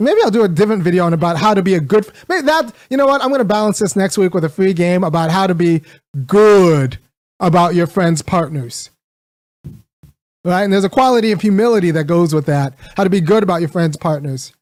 Maybe 0.00 0.20
I'll 0.22 0.30
do 0.30 0.44
a 0.44 0.48
different 0.48 0.84
video 0.84 1.04
on 1.06 1.12
about 1.12 1.38
how 1.38 1.54
to 1.54 1.60
be 1.60 1.74
a 1.74 1.80
good. 1.80 2.08
Maybe 2.28 2.42
that 2.42 2.72
you 2.88 2.96
know 2.96 3.08
what 3.08 3.20
I'm 3.20 3.30
going 3.30 3.40
to 3.40 3.44
balance 3.44 3.80
this 3.80 3.96
next 3.96 4.16
week 4.16 4.32
with 4.32 4.44
a 4.44 4.48
free 4.48 4.72
game 4.72 5.02
about 5.02 5.32
how 5.32 5.48
to 5.48 5.56
be 5.56 5.82
good 6.24 6.98
about 7.40 7.74
your 7.74 7.86
friends' 7.86 8.22
partners. 8.22 8.90
Right, 10.44 10.62
and 10.62 10.72
there's 10.72 10.84
a 10.84 10.88
quality 10.88 11.32
of 11.32 11.40
humility 11.40 11.90
that 11.90 12.04
goes 12.04 12.32
with 12.32 12.46
that. 12.46 12.74
How 12.96 13.04
to 13.04 13.10
be 13.10 13.20
good 13.20 13.42
about 13.42 13.60
your 13.60 13.68
friends' 13.68 13.96
partners 13.96 14.52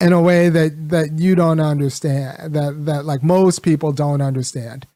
in 0.00 0.12
a 0.12 0.20
way 0.20 0.48
that 0.48 0.88
that 0.88 1.18
you 1.18 1.34
don't 1.34 1.60
understand. 1.60 2.54
That 2.54 2.86
that 2.86 3.04
like 3.04 3.22
most 3.22 3.62
people 3.62 3.92
don't 3.92 4.20
understand. 4.20 4.86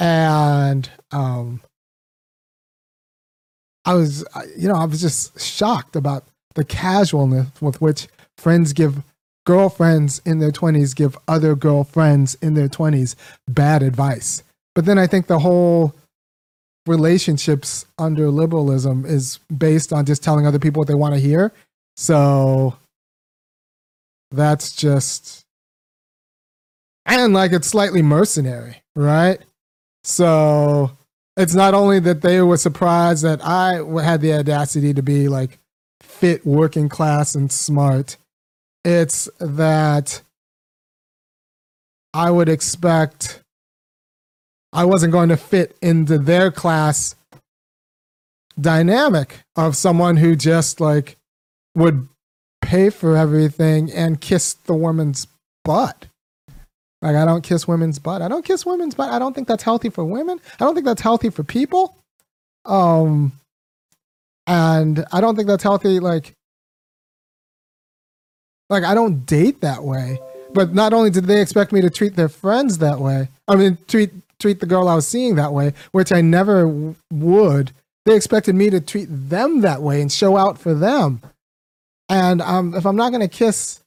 And 0.00 0.90
um, 1.12 1.60
I 3.84 3.94
was, 3.94 4.24
you 4.56 4.68
know, 4.68 4.74
I 4.74 4.84
was 4.84 5.00
just 5.00 5.40
shocked 5.40 5.96
about 5.96 6.24
the 6.54 6.64
casualness 6.64 7.48
with 7.60 7.80
which 7.80 8.08
friends 8.36 8.72
give 8.72 9.02
girlfriends 9.44 10.20
in 10.24 10.38
their 10.38 10.52
20s 10.52 10.94
give 10.94 11.16
other 11.26 11.54
girlfriends 11.54 12.34
in 12.36 12.54
their 12.54 12.68
20s 12.68 13.14
bad 13.48 13.82
advice. 13.82 14.42
But 14.74 14.84
then 14.84 14.98
I 14.98 15.06
think 15.06 15.26
the 15.26 15.40
whole 15.40 15.94
relationships 16.86 17.86
under 17.98 18.30
liberalism 18.30 19.04
is 19.04 19.38
based 19.56 19.92
on 19.92 20.04
just 20.04 20.22
telling 20.22 20.46
other 20.46 20.58
people 20.58 20.80
what 20.80 20.88
they 20.88 20.94
want 20.94 21.14
to 21.14 21.20
hear. 21.20 21.52
So 21.96 22.76
that's 24.30 24.74
just 24.74 25.44
and 27.06 27.32
like 27.32 27.52
it's 27.52 27.68
slightly 27.68 28.02
mercenary, 28.02 28.82
right? 28.96 29.38
So 30.04 30.90
it's 31.36 31.54
not 31.54 31.74
only 31.74 31.98
that 32.00 32.22
they 32.22 32.40
were 32.42 32.56
surprised 32.56 33.24
that 33.24 33.44
I 33.44 33.82
had 34.02 34.20
the 34.20 34.34
audacity 34.34 34.94
to 34.94 35.02
be 35.02 35.28
like 35.28 35.58
fit, 36.00 36.46
working 36.46 36.88
class, 36.88 37.34
and 37.34 37.50
smart 37.50 38.16
it's 38.84 39.28
that 39.38 40.22
I 42.14 42.30
would 42.30 42.48
expect 42.48 43.41
I 44.72 44.84
wasn't 44.84 45.12
going 45.12 45.28
to 45.28 45.36
fit 45.36 45.76
into 45.82 46.18
their 46.18 46.50
class 46.50 47.14
dynamic 48.60 49.40
of 49.56 49.76
someone 49.76 50.16
who 50.16 50.36
just 50.36 50.80
like 50.80 51.16
would 51.74 52.08
pay 52.60 52.90
for 52.90 53.16
everything 53.16 53.90
and 53.92 54.20
kiss 54.20 54.54
the 54.54 54.74
woman's 54.74 55.26
butt. 55.64 56.06
Like 57.00 57.16
I 57.16 57.24
don't 57.24 57.42
kiss 57.42 57.66
women's 57.66 57.98
butt. 57.98 58.22
I 58.22 58.28
don't 58.28 58.44
kiss 58.44 58.64
women's 58.64 58.94
butt. 58.94 59.10
I 59.10 59.18
don't 59.18 59.34
think 59.34 59.48
that's 59.48 59.62
healthy 59.64 59.90
for 59.90 60.04
women. 60.04 60.40
I 60.60 60.64
don't 60.64 60.74
think 60.74 60.86
that's 60.86 61.02
healthy 61.02 61.30
for 61.30 61.42
people. 61.42 61.96
Um 62.64 63.32
and 64.46 65.04
I 65.12 65.20
don't 65.20 65.36
think 65.36 65.48
that's 65.48 65.62
healthy 65.62 66.00
like 66.00 66.34
like 68.70 68.84
I 68.84 68.94
don't 68.94 69.26
date 69.26 69.60
that 69.60 69.82
way. 69.82 70.20
But 70.54 70.74
not 70.74 70.92
only 70.92 71.10
did 71.10 71.24
they 71.24 71.40
expect 71.40 71.72
me 71.72 71.80
to 71.80 71.90
treat 71.90 72.14
their 72.14 72.28
friends 72.28 72.78
that 72.78 73.00
way, 73.00 73.28
I 73.48 73.56
mean 73.56 73.78
treat 73.88 74.12
treat 74.42 74.60
the 74.60 74.66
girl 74.66 74.88
I 74.88 74.94
was 74.94 75.06
seeing 75.06 75.36
that 75.36 75.52
way, 75.52 75.72
which 75.92 76.12
I 76.12 76.20
never 76.20 76.66
w- 76.66 76.94
would. 77.12 77.72
They 78.04 78.16
expected 78.16 78.54
me 78.54 78.68
to 78.70 78.80
treat 78.80 79.06
them 79.08 79.60
that 79.62 79.80
way 79.80 80.02
and 80.02 80.12
show 80.12 80.36
out 80.36 80.58
for 80.58 80.74
them. 80.74 81.22
And 82.08 82.42
um, 82.42 82.74
if 82.74 82.84
I'm 82.84 82.96
not 82.96 83.12
gonna 83.12 83.28
kiss 83.28 83.82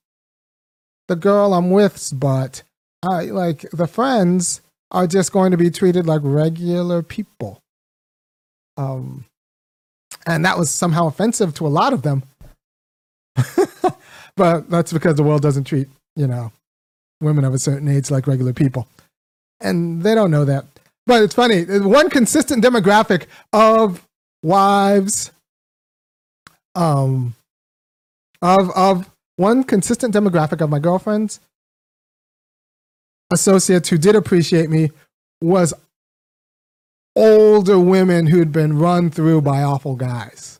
the 1.07 1.15
girl 1.15 1.53
I'm 1.53 1.69
with's 1.69 2.11
butt, 2.11 2.63
I 3.03 3.25
like 3.25 3.69
the 3.71 3.87
friends 3.87 4.61
are 4.91 5.07
just 5.07 5.31
going 5.31 5.51
to 5.51 5.57
be 5.57 5.69
treated 5.69 6.07
like 6.07 6.21
regular 6.23 7.03
people. 7.03 7.59
Um, 8.77 9.25
and 10.25 10.45
that 10.45 10.57
was 10.57 10.71
somehow 10.71 11.07
offensive 11.07 11.53
to 11.55 11.67
a 11.67 11.69
lot 11.69 11.93
of 11.93 12.01
them. 12.01 12.23
but 14.35 14.69
that's 14.69 14.93
because 14.93 15.15
the 15.15 15.23
world 15.23 15.41
doesn't 15.41 15.65
treat, 15.65 15.87
you 16.15 16.27
know, 16.27 16.51
women 17.21 17.45
of 17.45 17.53
a 17.53 17.59
certain 17.59 17.87
age 17.87 18.09
like 18.09 18.27
regular 18.27 18.53
people. 18.53 18.87
And 19.61 20.03
they 20.03 20.15
don't 20.15 20.31
know 20.31 20.45
that. 20.45 20.65
But 21.07 21.23
it's 21.23 21.35
funny. 21.35 21.63
One 21.63 22.09
consistent 22.09 22.63
demographic 22.63 23.25
of 23.53 24.07
wives, 24.41 25.31
um, 26.73 27.35
of 28.41 28.71
of 28.71 29.09
one 29.37 29.63
consistent 29.63 30.13
demographic 30.13 30.61
of 30.61 30.69
my 30.69 30.79
girlfriends, 30.79 31.39
associates 33.31 33.89
who 33.89 33.97
did 33.97 34.15
appreciate 34.15 34.69
me 34.69 34.91
was 35.41 35.73
older 37.15 37.79
women 37.79 38.27
who'd 38.27 38.51
been 38.51 38.77
run 38.77 39.09
through 39.09 39.41
by 39.41 39.63
awful 39.63 39.95
guys. 39.95 40.59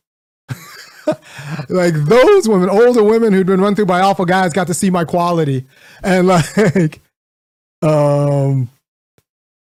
like 1.69 1.93
those 1.93 2.47
women, 2.47 2.69
older 2.69 3.03
women 3.03 3.33
who'd 3.33 3.47
been 3.47 3.61
run 3.61 3.75
through 3.75 3.85
by 3.85 4.01
awful 4.01 4.25
guys, 4.25 4.53
got 4.53 4.67
to 4.67 4.73
see 4.73 4.89
my 4.89 5.05
quality, 5.05 5.65
and 6.03 6.27
like, 6.27 7.01
um, 7.81 8.69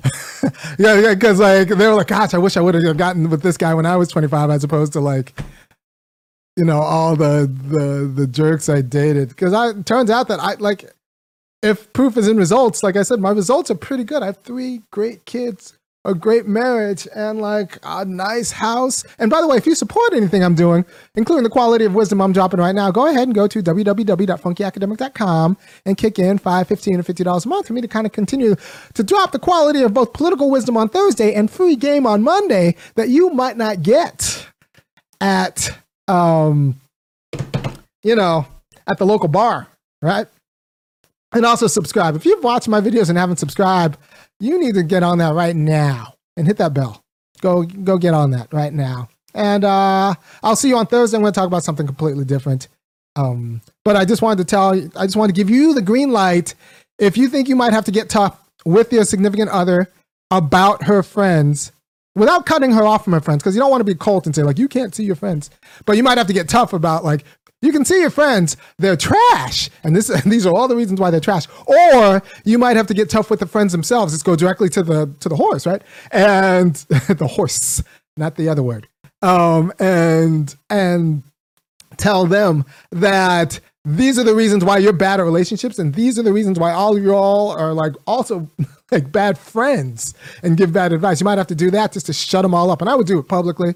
yeah, 0.79 0.99
yeah, 1.01 1.14
because 1.14 1.40
like 1.40 1.69
they 1.69 1.87
were 1.87 1.95
like, 1.95 2.09
gosh, 2.09 2.35
I 2.35 2.38
wish 2.38 2.57
I 2.57 2.61
would 2.61 2.75
have 2.75 2.97
gotten 2.97 3.31
with 3.31 3.43
this 3.43 3.57
guy 3.57 3.75
when 3.75 3.87
I 3.87 3.97
was 3.97 4.09
25, 4.09 4.51
as 4.51 4.64
opposed 4.64 4.93
to 4.95 5.01
like, 5.01 5.38
you 6.57 6.64
know, 6.64 6.81
all 6.81 7.17
the 7.17 7.51
the 7.69 8.11
the 8.14 8.27
jerks 8.27 8.69
I 8.69 8.81
dated. 8.83 9.31
Because 9.31 9.53
I 9.53 9.73
turns 9.83 10.11
out 10.11 10.29
that 10.29 10.40
I 10.40 10.55
like, 10.55 10.93
if 11.62 11.93
proof 11.93 12.17
is 12.17 12.29
in 12.29 12.37
results, 12.37 12.83
like 12.83 12.97
I 12.97 13.03
said, 13.03 13.21
my 13.21 13.31
results 13.31 13.71
are 13.71 13.77
pretty 13.77 14.05
good. 14.05 14.23
I 14.23 14.27
have 14.27 14.38
three 14.38 14.83
great 14.90 15.25
kids 15.25 15.79
a 16.05 16.14
great 16.14 16.47
marriage 16.47 17.09
and 17.14 17.40
like 17.40 17.79
a 17.83 18.05
nice 18.05 18.51
house. 18.53 19.05
And 19.19 19.31
by 19.31 19.40
the 19.40 19.47
way, 19.49 19.57
if 19.57 19.67
you 19.67 19.75
support 19.75 20.12
anything 20.12 20.45
I'm 20.45 20.55
doing, 20.55 20.85
including 21.14 21.45
the 21.45 21.51
quality 21.51 21.85
of 21.85 21.95
wisdom 21.95 22.21
I'm 22.21 22.33
dropping 22.33 22.61
right 22.61 22.75
now, 22.75 22.90
go 22.90 23.07
ahead 23.09 23.23
and 23.23 23.35
go 23.35 23.47
to 23.47 23.62
www.funkyacademic.com 23.62 25.57
and 25.87 25.97
kick 25.97 26.19
in 26.19 26.38
five, 26.38 26.69
fifteen, 26.69 27.01
or 27.01 27.03
fifty 27.03 27.25
dollars 27.25 27.47
a 27.47 27.49
month 27.49 27.69
for 27.69 27.73
me 27.73 27.81
to 27.81 27.88
kind 27.88 28.07
of 28.07 28.12
continue 28.12 28.55
to 28.95 29.03
drop 29.03 29.33
the 29.33 29.38
quality 29.38 29.83
of 29.83 29.95
both 29.95 30.12
political 30.12 30.51
wisdom 30.51 30.77
on 30.77 30.88
Thursday 30.88 31.33
and 31.35 31.51
free 31.51 31.77
game 31.77 32.07
on 32.07 32.23
Monday 32.23 32.77
that 32.97 33.09
you 33.09 33.31
might 33.31 33.57
not 33.57 33.83
get 33.83 34.47
at 35.21 35.71
um 36.09 36.79
you 38.03 38.14
know 38.14 38.47
at 38.87 38.99
the 38.99 39.07
local 39.07 39.29
bar, 39.29 39.69
right? 40.03 40.27
And 41.33 41.45
also 41.45 41.67
subscribe. 41.67 42.14
If 42.14 42.27
you've 42.27 42.45
watched 42.45 42.69
my 42.69 42.81
videos 42.81 43.09
and 43.09 43.19
haven't 43.19 43.38
subscribed, 43.38 43.99
you 44.40 44.59
need 44.59 44.75
to 44.75 44.83
get 44.83 45.03
on 45.03 45.18
that 45.18 45.35
right 45.35 45.57
now 45.57 46.14
and 46.37 46.47
hit 46.47 46.57
that 46.59 46.75
bell. 46.75 47.03
Go 47.40 47.62
go 47.62 47.99
get 47.99 48.14
on 48.14 48.31
that 48.31 48.53
right 48.53 48.73
now. 48.73 49.09
And 49.35 49.64
uh, 49.64 50.14
I'll 50.42 50.57
see 50.57 50.68
you 50.68 50.77
on 50.77 50.87
Thursday. 50.87 51.16
I'm 51.16 51.23
going 51.23 51.33
to 51.33 51.38
talk 51.38 51.47
about 51.47 51.64
something 51.64 51.87
completely 51.87 52.25
different. 52.25 52.68
Um, 53.16 53.61
but 53.85 53.97
I 53.97 54.05
just 54.05 54.23
wanted 54.23 54.38
to 54.38 54.44
tell 54.44 54.70
I 54.97 55.07
just 55.07 55.16
want 55.16 55.29
to 55.31 55.35
give 55.35 55.51
you 55.51 55.75
the 55.75 55.83
green 55.83 56.12
light. 56.12 56.55
If 56.99 57.16
you 57.16 57.29
think 57.29 57.49
you 57.49 57.57
might 57.57 57.73
have 57.73 57.85
to 57.87 57.92
get 57.92 58.09
tough 58.09 58.40
with 58.64 58.92
your 58.92 59.05
significant 59.05 59.51
other 59.51 59.90
about 60.31 60.85
her 60.85 61.03
friends 61.03 61.73
without 62.14 62.47
cutting 62.47 62.73
her 62.73 62.85
off 62.85 63.05
from 63.05 63.12
her 63.12 63.20
friends, 63.20 63.42
because 63.42 63.55
you 63.55 63.61
don't 63.61 63.70
want 63.70 63.81
to 63.81 63.85
be 63.85 63.94
cold 63.94 64.27
and 64.27 64.35
say, 64.35 64.42
like, 64.42 64.59
you 64.59 64.68
can't 64.68 64.94
see 64.94 65.05
your 65.05 65.16
friends. 65.16 65.51
But 65.85 65.97
you 65.97 66.03
might 66.03 66.18
have 66.18 66.29
to 66.29 66.33
get 66.33 66.49
tough 66.49 66.73
about, 66.73 67.05
like, 67.05 67.25
you 67.64 67.72
can 67.72 67.85
see 67.85 68.00
your 68.00 68.11
friends, 68.11 68.57
they're 68.79 68.96
trash. 68.96 69.70
And 69.83 69.94
this 69.94 70.11
and 70.11 70.22
these 70.33 70.46
are 70.46 70.55
all 70.55 70.68
the 70.68 70.77
reasons 70.77 71.00
why 71.00 71.11
they're 71.11 71.20
trash. 71.20 71.46
Or 71.66 72.22
you 72.44 72.59
might 72.59 72.77
have 72.77 72.87
to 72.88 72.94
get 72.94 73.11
tough 73.11 73.31
with 73.31 73.40
the 73.40 73.46
friends 73.46 73.72
themselves. 73.72 74.12
Let's 74.12 74.22
go 74.22 74.37
directly 74.37 74.68
to 74.70 74.83
the 74.83 75.14
to 75.20 75.29
the 75.29 75.37
horse, 75.37 75.66
right? 75.66 75.83
And 76.11 76.74
the 77.09 77.27
horse, 77.27 77.83
not 78.16 78.37
the 78.37 78.48
other 78.48 78.62
word. 78.62 78.88
Um, 79.22 79.72
and 79.79 80.55
and 80.68 81.22
tell 81.96 82.27
them 82.27 82.64
that 82.90 83.61
these 83.87 84.18
are 84.18 84.24
the 84.24 84.35
reasons 84.35 84.64
why 84.64 84.79
you're 84.79 84.92
bad 84.94 85.20
at 85.20 85.24
relationships, 85.24 85.79
and 85.79 85.94
these 85.94 86.18
are 86.18 86.22
the 86.22 86.33
reasons 86.33 86.59
why 86.59 86.72
all 86.72 86.96
of 86.96 87.03
you 87.03 87.14
all 87.14 87.50
are 87.50 87.72
like 87.74 87.94
also 88.07 88.50
like 88.90 89.12
bad 89.12 89.37
friends 89.37 90.14
and 90.42 90.57
give 90.57 90.72
bad 90.72 90.92
advice. 90.92 91.20
You 91.20 91.24
might 91.24 91.38
have 91.38 91.46
to 91.48 91.55
do 91.55 91.70
that 91.70 91.92
just 91.92 92.07
to 92.07 92.12
shut 92.12 92.42
them 92.42 92.55
all 92.55 92.70
up, 92.70 92.81
and 92.81 92.88
I 92.88 92.94
would 92.94 93.07
do 93.07 93.18
it 93.18 93.29
publicly. 93.29 93.74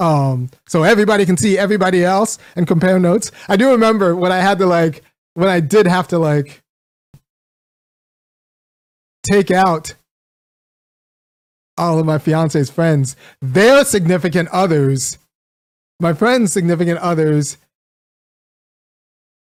Um, 0.00 0.48
so 0.66 0.82
everybody 0.82 1.26
can 1.26 1.36
see 1.36 1.58
everybody 1.58 2.02
else 2.02 2.38
and 2.56 2.66
compare 2.66 2.98
notes. 2.98 3.30
I 3.48 3.56
do 3.56 3.70
remember 3.70 4.16
when 4.16 4.32
I 4.32 4.38
had 4.38 4.58
to 4.58 4.66
like 4.66 5.02
when 5.34 5.48
I 5.48 5.60
did 5.60 5.86
have 5.86 6.08
to 6.08 6.18
like 6.18 6.62
take 9.30 9.50
out 9.50 9.94
all 11.76 11.98
of 11.98 12.06
my 12.06 12.18
fiance's 12.18 12.70
friends, 12.70 13.14
their 13.40 13.84
significant 13.84 14.48
others, 14.50 15.18
my 16.00 16.14
friends' 16.14 16.52
significant 16.52 16.98
others 17.00 17.58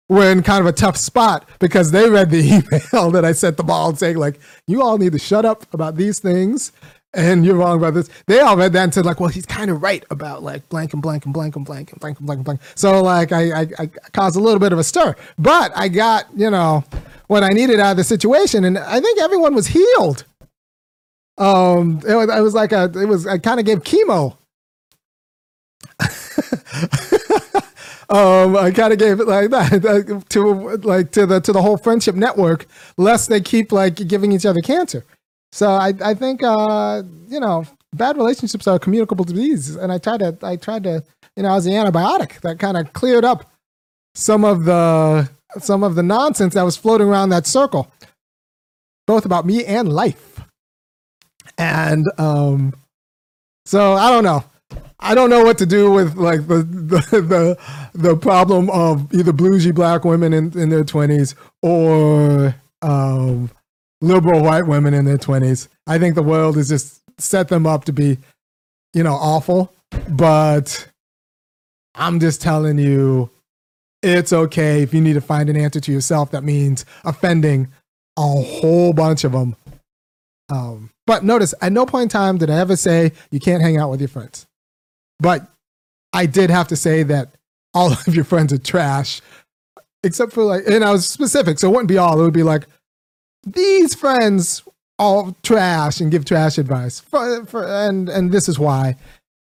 were 0.09 0.31
in 0.31 0.41
kind 0.41 0.61
of 0.61 0.67
a 0.67 0.71
tough 0.71 0.97
spot 0.97 1.47
because 1.59 1.91
they 1.91 2.09
read 2.09 2.29
the 2.29 2.39
email 2.93 3.11
that 3.11 3.25
I 3.25 3.31
sent 3.31 3.57
them 3.57 3.69
all 3.69 3.95
saying, 3.95 4.17
like, 4.17 4.39
you 4.67 4.81
all 4.81 4.97
need 4.97 5.11
to 5.11 5.19
shut 5.19 5.45
up 5.45 5.71
about 5.73 5.95
these 5.95 6.19
things 6.19 6.71
and 7.17 7.43
you're 7.43 7.55
wrong 7.55 7.79
about 7.79 7.95
this. 7.95 8.09
They 8.27 8.39
all 8.39 8.55
read 8.55 8.73
that 8.73 8.83
and 8.83 8.93
said, 8.93 9.05
like, 9.05 9.19
well, 9.19 9.29
he's 9.29 9.45
kind 9.45 9.71
of 9.71 9.81
right 9.81 10.05
about 10.11 10.43
like 10.43 10.69
blank 10.69 10.93
and 10.93 11.01
blank 11.01 11.25
and 11.25 11.33
blank 11.33 11.55
and 11.55 11.65
blank 11.65 11.91
and 11.91 11.99
blank 11.99 12.19
and 12.19 12.27
blank 12.27 12.37
and 12.37 12.45
blank. 12.45 12.61
So 12.75 13.01
like 13.01 13.31
I, 13.31 13.61
I, 13.61 13.67
I 13.79 13.87
caused 14.13 14.35
a 14.35 14.39
little 14.39 14.59
bit 14.59 14.71
of 14.71 14.77
a 14.77 14.83
stir, 14.83 15.15
but 15.37 15.71
I 15.75 15.87
got, 15.87 16.27
you 16.35 16.51
know, 16.51 16.83
what 17.25 17.43
I 17.43 17.49
needed 17.49 17.79
out 17.79 17.91
of 17.91 17.97
the 17.97 18.03
situation. 18.03 18.63
And 18.63 18.77
I 18.77 19.01
think 19.01 19.19
everyone 19.19 19.55
was 19.55 19.67
healed. 19.67 20.25
Um, 21.39 22.01
it 22.07 22.13
was, 22.13 22.29
it 22.29 22.41
was 22.41 22.53
like 22.53 22.71
a, 22.71 22.91
it 22.95 23.07
was, 23.07 23.25
I 23.25 23.39
kind 23.39 23.59
of 23.59 23.65
gave 23.65 23.79
chemo. 23.79 24.37
um, 28.09 28.55
I 28.55 28.71
kind 28.71 28.93
of 28.93 28.99
gave 28.99 29.19
it 29.19 29.27
like 29.27 29.49
that 29.49 30.23
to 30.29 30.77
like 30.83 31.11
to 31.11 31.25
the 31.25 31.41
to 31.41 31.51
the 31.51 31.61
whole 31.61 31.77
friendship 31.77 32.13
network, 32.13 32.67
lest 32.97 33.29
they 33.29 33.41
keep 33.41 33.71
like 33.71 33.95
giving 34.07 34.31
each 34.31 34.45
other 34.45 34.61
cancer. 34.61 35.03
So 35.51 35.69
I 35.69 35.93
I 36.03 36.13
think 36.13 36.43
uh, 36.43 37.03
you 37.27 37.39
know 37.39 37.65
bad 37.93 38.17
relationships 38.17 38.67
are 38.67 38.79
communicable 38.79 39.25
diseases, 39.25 39.75
and 39.75 39.91
I 39.91 39.97
tried 39.97 40.19
to 40.19 40.37
I 40.41 40.55
tried 40.55 40.83
to 40.83 41.03
you 41.35 41.43
know 41.43 41.53
as 41.53 41.65
the 41.65 41.71
antibiotic 41.71 42.41
that 42.41 42.59
kind 42.59 42.77
of 42.77 42.93
cleared 42.93 43.25
up 43.25 43.49
some 44.13 44.43
of 44.43 44.65
the 44.65 45.29
some 45.59 45.83
of 45.83 45.95
the 45.95 46.03
nonsense 46.03 46.53
that 46.53 46.63
was 46.63 46.77
floating 46.77 47.07
around 47.07 47.29
that 47.29 47.47
circle, 47.47 47.91
both 49.05 49.25
about 49.25 49.45
me 49.45 49.65
and 49.65 49.91
life. 49.91 50.41
And 51.57 52.05
um, 52.17 52.73
so 53.65 53.93
I 53.93 54.09
don't 54.09 54.23
know. 54.23 54.43
I 54.99 55.13
don't 55.13 55.29
know 55.29 55.43
what 55.43 55.59
to 55.59 55.65
do 55.65 55.91
with 55.91 56.15
like 56.15 56.47
the 56.47 56.63
the 56.63 57.21
the, 57.21 57.57
the 57.93 58.17
problem 58.17 58.69
of 58.71 59.13
either 59.13 59.31
bluesy 59.31 59.73
black 59.73 60.03
women 60.03 60.33
in, 60.33 60.57
in 60.57 60.69
their 60.69 60.83
twenties 60.83 61.35
or 61.61 62.55
um, 62.81 63.49
liberal 64.01 64.43
white 64.43 64.67
women 64.67 64.93
in 64.93 65.05
their 65.05 65.17
twenties. 65.17 65.69
I 65.85 65.97
think 65.97 66.15
the 66.15 66.23
world 66.23 66.55
has 66.57 66.69
just 66.69 67.01
set 67.17 67.47
them 67.47 67.65
up 67.65 67.85
to 67.85 67.93
be, 67.93 68.17
you 68.93 69.03
know, 69.03 69.13
awful. 69.13 69.73
But 70.09 70.87
I'm 71.95 72.19
just 72.19 72.41
telling 72.41 72.77
you, 72.77 73.29
it's 74.03 74.31
okay 74.31 74.83
if 74.83 74.93
you 74.93 75.01
need 75.01 75.13
to 75.13 75.21
find 75.21 75.49
an 75.49 75.57
answer 75.57 75.79
to 75.79 75.91
yourself. 75.91 76.31
That 76.31 76.43
means 76.43 76.85
offending 77.03 77.69
a 78.17 78.21
whole 78.21 78.93
bunch 78.93 79.23
of 79.23 79.31
them. 79.31 79.55
Um, 80.49 80.91
but 81.05 81.23
notice, 81.23 81.53
at 81.61 81.71
no 81.71 81.85
point 81.85 82.03
in 82.03 82.09
time 82.09 82.37
did 82.37 82.49
I 82.49 82.59
ever 82.59 82.75
say 82.75 83.11
you 83.31 83.39
can't 83.39 83.61
hang 83.61 83.77
out 83.77 83.89
with 83.89 84.01
your 84.01 84.07
friends. 84.07 84.45
But 85.19 85.47
I 86.13 86.25
did 86.25 86.49
have 86.49 86.67
to 86.69 86.75
say 86.75 87.03
that 87.03 87.33
all 87.73 87.91
of 88.07 88.15
your 88.15 88.25
friends 88.25 88.53
are 88.53 88.57
trash, 88.57 89.21
except 90.03 90.33
for 90.33 90.43
like, 90.43 90.63
and 90.67 90.83
I 90.83 90.91
was 90.91 91.07
specific, 91.07 91.59
so 91.59 91.69
it 91.69 91.71
wouldn't 91.71 91.89
be 91.89 91.97
all. 91.97 92.19
It 92.19 92.23
would 92.23 92.33
be 92.33 92.43
like 92.43 92.67
these 93.53 93.95
friends 93.95 94.63
all 94.99 95.35
trash 95.43 96.01
and 96.01 96.11
give 96.11 96.25
trash 96.25 96.57
advice, 96.57 96.99
for, 96.99 97.45
for, 97.45 97.65
and 97.65 98.09
and 98.09 98.31
this 98.31 98.49
is 98.49 98.57
why. 98.59 98.95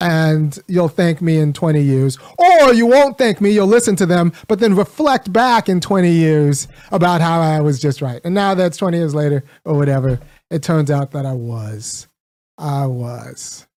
And 0.01 0.59
you'll 0.67 0.89
thank 0.89 1.23
me 1.23 1.39
in 1.39 1.53
20 1.53 1.81
years. 1.81 2.19
Or 2.37 2.75
you 2.75 2.87
won't 2.87 3.19
thank 3.19 3.41
me, 3.41 3.53
you'll 3.53 3.69
listen 3.69 3.95
to 3.97 4.07
them, 4.07 4.33
but 4.49 4.59
then 4.59 4.75
reflect 4.75 5.33
back 5.33 5.69
in 5.69 5.81
20 5.81 6.11
years 6.11 6.67
about 6.91 7.21
how 7.21 7.41
I 7.41 7.61
was 7.61 7.81
just 7.81 8.03
right. 8.03 8.21
And 8.25 8.35
now 8.35 8.55
that's 8.55 8.77
20 8.77 8.99
years 8.99 9.15
later 9.15 9.45
or 9.65 9.77
whatever, 9.77 10.19
it 10.51 10.65
turns 10.65 10.91
out 10.91 11.13
that 11.13 11.25
I 11.25 11.35
was. 11.35 12.09
I 12.59 12.87
was. 12.87 13.69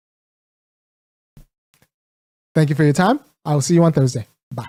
Thank 2.55 2.69
you 2.69 2.75
for 2.75 2.83
your 2.83 2.93
time. 2.93 3.19
I 3.45 3.53
will 3.53 3.61
see 3.61 3.75
you 3.75 3.83
on 3.83 3.93
Thursday. 3.93 4.25
Bye. 4.51 4.65